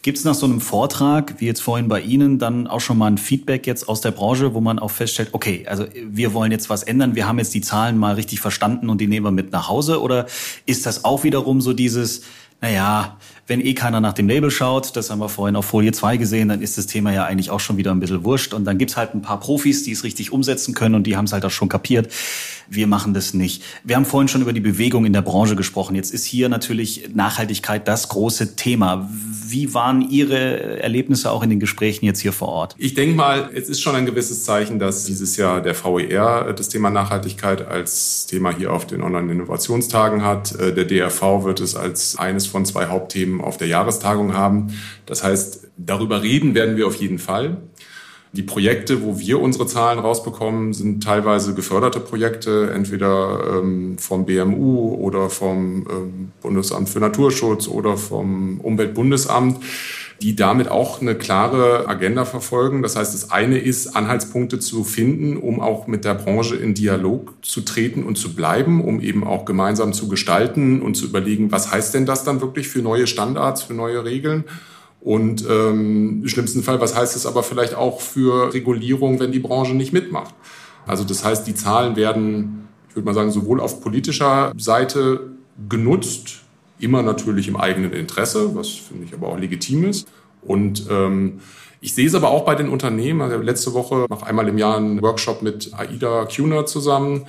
Gibt 0.03 0.19
es 0.19 0.25
nach 0.25 0.35
so 0.35 0.45
einem 0.47 0.61
Vortrag, 0.61 1.37
wie 1.39 1.47
jetzt 1.47 1.63
vorhin 1.63 1.87
bei 1.87 2.01
Ihnen, 2.01 2.41
dann 2.41 2.67
auch 2.67 2.81
schon 2.81 2.99
mal 2.99 3.07
ein 3.07 3.17
Feedback 3.17 3.65
jetzt 3.69 3.89
aus 3.89 4.01
der 4.01 4.11
Branche, 4.11 4.55
wo 4.55 4.61
man 4.61 4.81
auch 4.81 4.91
feststellt, 4.91 5.29
okay, 5.31 5.67
also 5.69 5.87
wir 6.05 6.35
wollen 6.35 6.51
jetzt 6.51 6.69
was 6.69 6.83
ändern, 6.83 7.15
wir 7.15 7.29
haben 7.29 7.39
jetzt 7.39 7.55
die 7.55 7.61
Zahlen 7.61 7.99
mal 7.99 8.17
richtig 8.17 8.41
verstanden 8.41 8.91
und 8.91 9.01
die 9.01 9.07
nehmen 9.07 9.25
wir 9.27 9.31
mit 9.31 9.53
nach 9.53 9.69
Hause? 9.69 10.03
Oder 10.03 10.27
ist 10.67 10.85
das 10.85 11.05
auch 11.05 11.23
wiederum 11.23 11.61
so 11.61 11.75
dieses, 11.75 12.23
naja, 12.61 13.19
wenn 13.47 13.61
eh 13.61 13.75
keiner 13.75 14.01
nach 14.01 14.13
dem 14.13 14.29
Label 14.29 14.51
schaut, 14.51 14.97
das 14.97 15.11
haben 15.11 15.19
wir 15.19 15.29
vorhin 15.29 15.57
auf 15.57 15.65
Folie 15.65 15.93
2 15.93 16.17
gesehen, 16.17 16.49
dann 16.49 16.63
ist 16.63 16.79
das 16.79 16.87
Thema 16.87 17.13
ja 17.13 17.25
eigentlich 17.25 17.51
auch 17.51 17.61
schon 17.61 17.77
wieder 17.77 17.91
ein 17.91 17.99
bisschen 17.99 18.25
wurscht. 18.25 18.55
Und 18.55 18.65
dann 18.65 18.79
gibt's 18.79 18.97
halt 18.97 19.15
ein 19.15 19.23
paar 19.23 19.41
Profis, 19.41 19.83
die 19.83 19.93
es 19.93 20.05
richtig 20.05 20.33
umsetzen 20.33 20.75
können 20.75 20.95
und 20.95 21.07
die 21.07 21.17
haben 21.17 21.25
es 21.25 21.33
halt 21.33 21.45
auch 21.45 21.51
schon 21.51 21.69
kapiert. 21.69 22.13
Wir 22.69 22.87
machen 22.87 23.15
das 23.15 23.35
nicht. 23.35 23.63
Wir 23.83 23.97
haben 23.97 24.05
vorhin 24.05 24.29
schon 24.29 24.43
über 24.43 24.53
die 24.53 24.61
Bewegung 24.61 25.05
in 25.05 25.13
der 25.13 25.23
Branche 25.23 25.57
gesprochen. 25.57 25.97
Jetzt 25.97 26.15
ist 26.15 26.25
hier 26.25 26.49
natürlich 26.49 27.11
Nachhaltigkeit 27.15 27.89
das 27.89 28.09
große 28.09 28.55
Thema. 28.55 29.11
Wie 29.53 29.75
waren 29.75 30.09
Ihre 30.09 30.81
Erlebnisse 30.81 31.31
auch 31.31 31.43
in 31.43 31.51
den 31.51 31.61
Gesprächen 31.61 32.07
jetzt 32.07 32.21
hier 32.21 32.33
vor 32.33 32.49
Ort? 32.49 32.75
Ich 32.79 32.95
denke 32.95 33.15
mal, 33.15 33.51
es 33.55 33.69
ist 33.69 33.83
schon 33.83 33.95
ein 33.95 34.07
gewisses 34.07 34.45
Zeichen, 34.45 34.79
dass 34.79 35.05
dieses 35.05 35.37
Jahr 35.37 35.61
der 35.61 35.75
VER 35.75 36.55
das 36.55 36.71
Thema 36.71 36.89
Nachhaltigkeit 36.89 37.69
als 37.69 38.27
Thema 38.27 38.57
hier 38.57 38.73
auf 38.73 38.87
den 38.87 39.03
Online-Innovationstagen 39.03 40.25
hat. 40.25 40.59
Äh, 40.59 40.75
der 40.75 40.87
DRV 40.87 41.45
wird 41.45 41.61
es 41.61 41.77
als 41.77 42.17
eines 42.19 42.47
von 42.47 42.65
zwei 42.65 42.87
Hauptthemen 42.87 43.43
auf 43.43 43.59
der 43.59 43.69
Jahrestagung 43.69 44.33
haben. 44.33 44.73
Das 45.05 45.23
heißt, 45.23 45.69
darüber 45.77 46.23
reden 46.23 46.55
werden 46.55 46.79
wir 46.79 46.87
auf 46.87 46.97
jeden 46.97 47.19
Fall. 47.19 47.59
Die 48.35 48.43
Projekte, 48.43 49.03
wo 49.03 49.19
wir 49.19 49.41
unsere 49.41 49.67
Zahlen 49.67 49.99
rausbekommen, 49.99 50.73
sind 50.73 51.03
teilweise 51.03 51.53
geförderte 51.53 52.01
Projekte, 52.01 52.71
entweder 52.75 53.59
ähm, 53.59 53.99
vom 53.99 54.25
BMU 54.25 54.95
oder 54.95 55.29
vom 55.29 55.87
ähm, 55.91 56.33
Bundesamt 56.41 56.89
für 56.89 56.99
Naturschutz 56.99 57.69
oder 57.69 57.99
vom 57.99 58.59
Umweltbundesamt, 58.61 59.63
die 60.23 60.35
damit 60.35 60.69
auch 60.69 61.03
eine 61.03 61.15
klare 61.15 61.87
Agenda 61.89 62.25
verfolgen. 62.25 62.81
Das 62.81 62.97
heißt, 62.97 63.13
das 63.13 63.31
eine 63.31 63.59
ist, 63.59 63.95
Anhaltspunkte 63.95 64.59
zu 64.59 64.83
finden, 64.83 65.37
um 65.37 65.61
auch 65.61 65.87
mit 65.87 66.07
der 66.07 66.15
Branche 66.15 66.57
in 66.57 66.73
Dialog 66.73 67.35
zu 67.43 67.61
treten 67.61 68.03
und 68.03 68.17
zu 68.17 68.35
bleiben, 68.35 68.83
um 68.83 69.03
eben 69.03 69.25
auch 69.25 69.45
gemeinsam 69.45 69.93
zu 69.93 70.09
gestalten 70.09 70.81
und 70.81 70.95
zu 70.95 71.05
überlegen, 71.05 71.53
was 71.53 71.71
heißt 71.71 71.93
denn 71.93 72.07
das 72.07 72.25
dann 72.25 72.41
wirklich 72.41 72.69
für 72.69 72.81
neue 72.81 73.07
Standards, 73.07 73.63
für 73.63 73.75
neue 73.75 74.07
Regeln. 74.07 74.45
Und 75.05 75.45
ähm, 75.49 76.21
im 76.23 76.29
schlimmsten 76.29 76.63
Fall, 76.63 76.81
was 76.81 76.95
heißt 76.95 77.17
es 77.17 77.27
aber 77.27 77.43
vielleicht 77.43 77.75
auch 77.75 78.01
für 78.01 78.55
Regulierung, 78.55 79.19
wenn 79.19 79.33
die 79.33 79.41
Branche 79.41 79.75
nicht 79.75 79.93
mitmacht? 79.93 80.35
Also 80.87 81.03
das 81.05 81.25
heißt, 81.25 81.47
die 81.47 81.55
Zahlen 81.55 81.97
werden, 81.97 82.69
ich 82.89 82.95
würde 82.95 83.07
mal 83.07 83.15
sagen, 83.15 83.33
sowohl 83.33 83.61
auf 83.61 83.81
politischer 83.81 84.53
Seite 84.57 85.33
genutzt, 85.69 86.43
immer 86.79 87.03
natürlich 87.03 87.49
im 87.49 87.57
eigenen 87.57 87.93
Interesse, 87.93 88.55
was 88.55 88.69
finde 88.69 89.05
ich 89.05 89.15
aber 89.15 89.29
auch 89.29 89.39
legitim 89.39 89.85
ist. 89.85 90.09
Und 90.43 90.87
ähm, 90.91 91.41
ich 91.81 91.95
sehe 91.95 92.07
es 92.07 92.15
aber 92.15 92.31
auch 92.31 92.45
bei 92.45 92.55
den 92.55 92.69
Unternehmen. 92.69 93.23
Also 93.23 93.39
letzte 93.39 93.75
Woche 93.75 94.07
noch 94.09 94.23
einmal 94.23 94.49
im 94.49 94.59
Jahr 94.59 94.77
einen 94.77 95.03
Workshop 95.03 95.43
mit 95.43 95.73
Aida 95.77 96.27
Kuhner 96.27 96.65
zusammen 96.67 97.27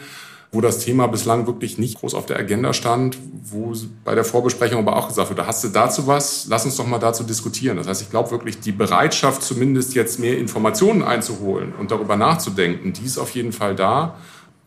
wo 0.54 0.62
das 0.62 0.78
Thema 0.80 1.08
bislang 1.08 1.48
wirklich 1.48 1.80
nicht 1.80 2.00
groß 2.00 2.14
auf 2.14 2.28
der 2.28 2.38
Agenda 2.38 2.74
stand, 2.74 3.18
wo 3.44 3.74
bei 4.06 4.14
der 4.14 4.24
Vorbesprechung 4.24 4.80
aber 4.80 4.96
auch 4.96 5.08
gesagt 5.08 5.32
wurde, 5.32 5.48
hast 5.48 5.64
du 5.64 5.70
dazu 5.70 6.06
was? 6.06 6.46
Lass 6.48 6.64
uns 6.64 6.78
doch 6.78 6.86
mal 6.86 7.00
dazu 7.00 7.24
diskutieren. 7.24 7.76
Das 7.78 7.88
heißt, 7.88 8.04
ich 8.04 8.12
glaube 8.12 8.30
wirklich, 8.30 8.60
die 8.60 8.72
Bereitschaft, 8.72 9.42
zumindest 9.42 9.96
jetzt 9.96 10.20
mehr 10.20 10.38
Informationen 10.38 11.02
einzuholen 11.02 11.74
und 11.78 11.90
darüber 11.90 12.16
nachzudenken, 12.16 12.94
die 12.94 13.04
ist 13.04 13.18
auf 13.18 13.32
jeden 13.32 13.52
Fall 13.52 13.76
da. 13.76 14.16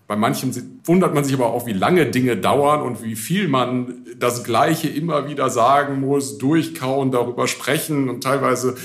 Bei 0.09 0.17
manchen 0.17 0.81
wundert 0.85 1.15
man 1.15 1.23
sich 1.23 1.35
aber 1.35 1.47
auch, 1.47 1.67
wie 1.67 1.73
lange 1.73 2.07
Dinge 2.07 2.37
dauern 2.37 2.83
und 2.83 3.03
wie 3.05 3.17
viel 3.17 3.47
man 3.47 4.05
das 4.19 4.43
Gleiche 4.43 4.89
immer 4.89 5.29
wieder 5.29 5.51
sagen 5.51 6.01
muss, 6.01 6.39
durchkauen, 6.39 7.13
darüber 7.13 7.47
sprechen 7.47 8.09
und 8.09 8.23
teilweise 8.23 8.77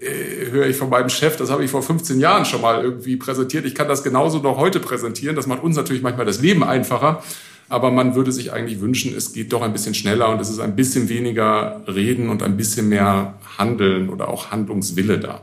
äh, 0.00 0.50
höre 0.50 0.66
ich 0.66 0.76
von 0.76 0.88
meinem 0.88 1.10
Chef, 1.10 1.36
das 1.36 1.50
habe 1.50 1.62
ich 1.62 1.70
vor 1.70 1.82
15 1.82 2.20
Jahren 2.20 2.46
schon 2.46 2.62
mal 2.62 2.82
irgendwie 2.82 3.16
präsentiert. 3.16 3.66
Ich 3.66 3.74
kann 3.74 3.86
das 3.86 4.02
genauso 4.02 4.38
noch 4.38 4.56
heute 4.56 4.80
präsentieren. 4.80 5.36
Das 5.36 5.46
macht 5.46 5.62
uns 5.62 5.76
natürlich 5.76 6.02
manchmal 6.02 6.24
das 6.24 6.40
Leben 6.40 6.64
einfacher. 6.64 7.22
Aber 7.68 7.90
man 7.90 8.14
würde 8.14 8.32
sich 8.32 8.52
eigentlich 8.52 8.80
wünschen, 8.80 9.14
es 9.14 9.32
geht 9.32 9.52
doch 9.52 9.62
ein 9.62 9.72
bisschen 9.72 9.94
schneller 9.94 10.30
und 10.30 10.40
es 10.40 10.50
ist 10.50 10.58
ein 10.58 10.74
bisschen 10.74 11.08
weniger 11.08 11.82
Reden 11.86 12.28
und 12.28 12.42
ein 12.42 12.56
bisschen 12.56 12.88
mehr 12.88 13.34
Handeln 13.58 14.08
oder 14.08 14.28
auch 14.28 14.50
Handlungswille 14.50 15.20
da. 15.20 15.42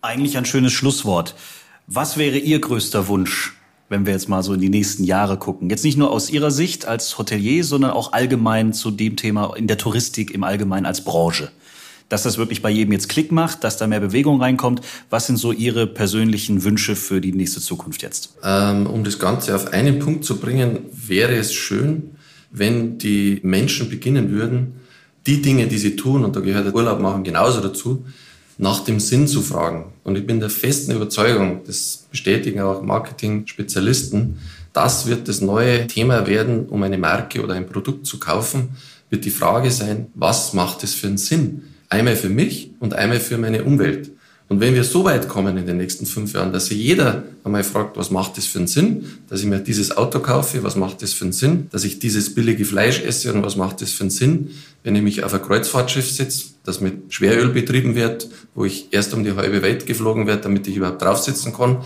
Eigentlich 0.00 0.36
ein 0.36 0.44
schönes 0.44 0.72
Schlusswort. 0.72 1.34
Was 1.86 2.16
wäre 2.16 2.38
Ihr 2.38 2.60
größter 2.60 3.08
Wunsch, 3.08 3.56
wenn 3.88 4.06
wir 4.06 4.12
jetzt 4.12 4.28
mal 4.28 4.42
so 4.42 4.52
in 4.52 4.60
die 4.60 4.68
nächsten 4.68 5.02
Jahre 5.02 5.36
gucken? 5.36 5.68
Jetzt 5.68 5.82
nicht 5.82 5.96
nur 5.96 6.12
aus 6.12 6.30
Ihrer 6.30 6.52
Sicht 6.52 6.86
als 6.86 7.18
Hotelier, 7.18 7.64
sondern 7.64 7.90
auch 7.90 8.12
allgemein 8.12 8.72
zu 8.72 8.92
dem 8.92 9.16
Thema 9.16 9.56
in 9.56 9.66
der 9.66 9.78
Touristik 9.78 10.32
im 10.32 10.44
Allgemeinen 10.44 10.86
als 10.86 11.02
Branche 11.02 11.50
dass 12.14 12.22
das 12.22 12.38
wirklich 12.38 12.62
bei 12.62 12.70
jedem 12.70 12.92
jetzt 12.92 13.08
Klick 13.08 13.32
macht, 13.32 13.64
dass 13.64 13.76
da 13.76 13.88
mehr 13.88 13.98
Bewegung 13.98 14.40
reinkommt. 14.40 14.82
Was 15.10 15.26
sind 15.26 15.36
so 15.36 15.50
Ihre 15.50 15.88
persönlichen 15.88 16.62
Wünsche 16.62 16.94
für 16.94 17.20
die 17.20 17.32
nächste 17.32 17.60
Zukunft 17.60 18.02
jetzt? 18.02 18.36
Ähm, 18.44 18.86
um 18.86 19.02
das 19.02 19.18
Ganze 19.18 19.52
auf 19.52 19.72
einen 19.72 19.98
Punkt 19.98 20.24
zu 20.24 20.36
bringen, 20.36 20.78
wäre 20.92 21.34
es 21.34 21.52
schön, 21.52 22.12
wenn 22.52 22.98
die 22.98 23.40
Menschen 23.42 23.90
beginnen 23.90 24.30
würden, 24.30 24.74
die 25.26 25.42
Dinge, 25.42 25.66
die 25.66 25.76
sie 25.76 25.96
tun, 25.96 26.24
und 26.24 26.36
da 26.36 26.40
gehört 26.40 26.72
Urlaub 26.72 27.00
machen 27.00 27.24
genauso 27.24 27.60
dazu, 27.60 28.04
nach 28.58 28.84
dem 28.84 29.00
Sinn 29.00 29.26
zu 29.26 29.42
fragen. 29.42 29.86
Und 30.04 30.16
ich 30.16 30.24
bin 30.24 30.38
der 30.38 30.50
festen 30.50 30.92
Überzeugung, 30.92 31.62
das 31.66 32.06
bestätigen 32.12 32.60
auch 32.60 32.80
Marketing-Spezialisten, 32.80 34.38
das 34.72 35.06
wird 35.06 35.26
das 35.26 35.40
neue 35.40 35.88
Thema 35.88 36.28
werden, 36.28 36.66
um 36.66 36.80
eine 36.84 36.96
Marke 36.96 37.42
oder 37.42 37.54
ein 37.54 37.66
Produkt 37.66 38.06
zu 38.06 38.20
kaufen, 38.20 38.76
wird 39.10 39.24
die 39.24 39.30
Frage 39.30 39.72
sein, 39.72 40.06
was 40.14 40.52
macht 40.52 40.84
es 40.84 40.94
für 40.94 41.08
einen 41.08 41.18
Sinn? 41.18 41.73
Einmal 41.88 42.16
für 42.16 42.28
mich 42.28 42.70
und 42.80 42.94
einmal 42.94 43.20
für 43.20 43.38
meine 43.38 43.64
Umwelt. 43.64 44.10
Und 44.48 44.60
wenn 44.60 44.74
wir 44.74 44.84
so 44.84 45.04
weit 45.04 45.28
kommen 45.28 45.56
in 45.56 45.66
den 45.66 45.78
nächsten 45.78 46.04
fünf 46.04 46.34
Jahren, 46.34 46.52
dass 46.52 46.66
sich 46.66 46.78
jeder 46.78 47.22
einmal 47.44 47.64
fragt, 47.64 47.96
was 47.96 48.10
macht 48.10 48.36
das 48.36 48.44
für 48.44 48.58
einen 48.58 48.66
Sinn, 48.66 49.06
dass 49.28 49.40
ich 49.40 49.46
mir 49.46 49.58
dieses 49.60 49.96
Auto 49.96 50.20
kaufe, 50.20 50.62
was 50.62 50.76
macht 50.76 51.00
das 51.00 51.14
für 51.14 51.24
einen 51.24 51.32
Sinn, 51.32 51.68
dass 51.70 51.84
ich 51.84 51.98
dieses 51.98 52.34
billige 52.34 52.66
Fleisch 52.66 53.02
esse 53.02 53.32
und 53.32 53.42
was 53.42 53.56
macht 53.56 53.80
das 53.80 53.90
für 53.92 54.02
einen 54.02 54.10
Sinn, 54.10 54.50
wenn 54.82 54.94
ich 54.94 55.02
mich 55.02 55.24
auf 55.24 55.32
ein 55.32 55.40
Kreuzfahrtschiff 55.40 56.10
sitze, 56.10 56.48
das 56.62 56.82
mit 56.82 57.12
Schweröl 57.12 57.48
betrieben 57.48 57.94
wird, 57.94 58.28
wo 58.54 58.66
ich 58.66 58.88
erst 58.90 59.14
um 59.14 59.24
die 59.24 59.32
halbe 59.32 59.62
Welt 59.62 59.86
geflogen 59.86 60.26
werde, 60.26 60.42
damit 60.42 60.66
ich 60.66 60.76
überhaupt 60.76 61.00
drauf 61.00 61.18
sitzen 61.18 61.54
kann 61.54 61.78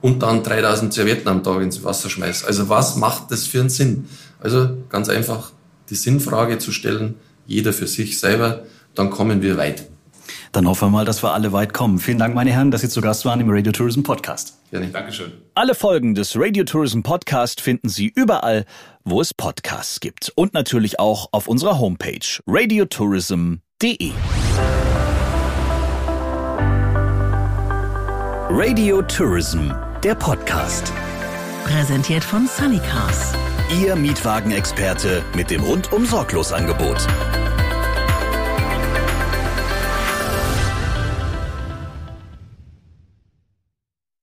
und 0.00 0.22
dann 0.22 0.44
3000 0.44 0.94
Servietten 0.94 1.28
am 1.28 1.42
Tag 1.42 1.62
ins 1.62 1.82
Wasser 1.82 2.08
schmeiße. 2.08 2.46
Also 2.46 2.68
was 2.68 2.94
macht 2.94 3.32
das 3.32 3.44
für 3.44 3.60
einen 3.60 3.70
Sinn? 3.70 4.04
Also 4.38 4.76
ganz 4.88 5.08
einfach 5.08 5.50
die 5.90 5.96
Sinnfrage 5.96 6.58
zu 6.58 6.70
stellen, 6.70 7.14
jeder 7.46 7.72
für 7.72 7.86
sich 7.86 8.18
selber, 8.18 8.64
dann 8.94 9.10
kommen 9.10 9.42
wir 9.42 9.56
weit. 9.56 9.88
Dann 10.52 10.68
hoffen 10.68 10.86
wir 10.86 10.90
mal, 10.90 11.04
dass 11.04 11.22
wir 11.22 11.32
alle 11.32 11.52
weit 11.52 11.72
kommen. 11.72 11.98
Vielen 11.98 12.18
Dank, 12.18 12.34
meine 12.34 12.52
Herren, 12.52 12.70
dass 12.70 12.82
Sie 12.82 12.88
zu 12.88 13.00
Gast 13.00 13.24
waren 13.24 13.40
im 13.40 13.50
Radio 13.50 13.72
Tourism 13.72 14.02
Podcast. 14.02 14.56
Gerne. 14.70 14.86
Dankeschön. 14.88 15.32
Alle 15.54 15.74
Folgen 15.74 16.14
des 16.14 16.36
Radio 16.38 16.64
Tourism 16.64 17.02
Podcast 17.02 17.60
finden 17.60 17.88
Sie 17.88 18.12
überall, 18.14 18.64
wo 19.04 19.20
es 19.20 19.34
Podcasts 19.34 19.98
gibt. 20.00 20.32
Und 20.36 20.54
natürlich 20.54 21.00
auch 21.00 21.28
auf 21.32 21.48
unserer 21.48 21.78
Homepage 21.80 22.20
radiotourism.de. 22.46 24.12
Radio 28.48 29.02
Tourism, 29.02 29.70
der 30.04 30.14
Podcast. 30.14 30.92
Präsentiert 31.64 32.22
von 32.22 32.46
Sunnycars. 32.46 33.32
Ihr 33.82 33.96
Mietwagenexperte 33.96 35.24
mit 35.34 35.50
dem 35.50 35.64
rundum 35.64 36.04
sorglos 36.06 36.52
Angebot. 36.52 37.08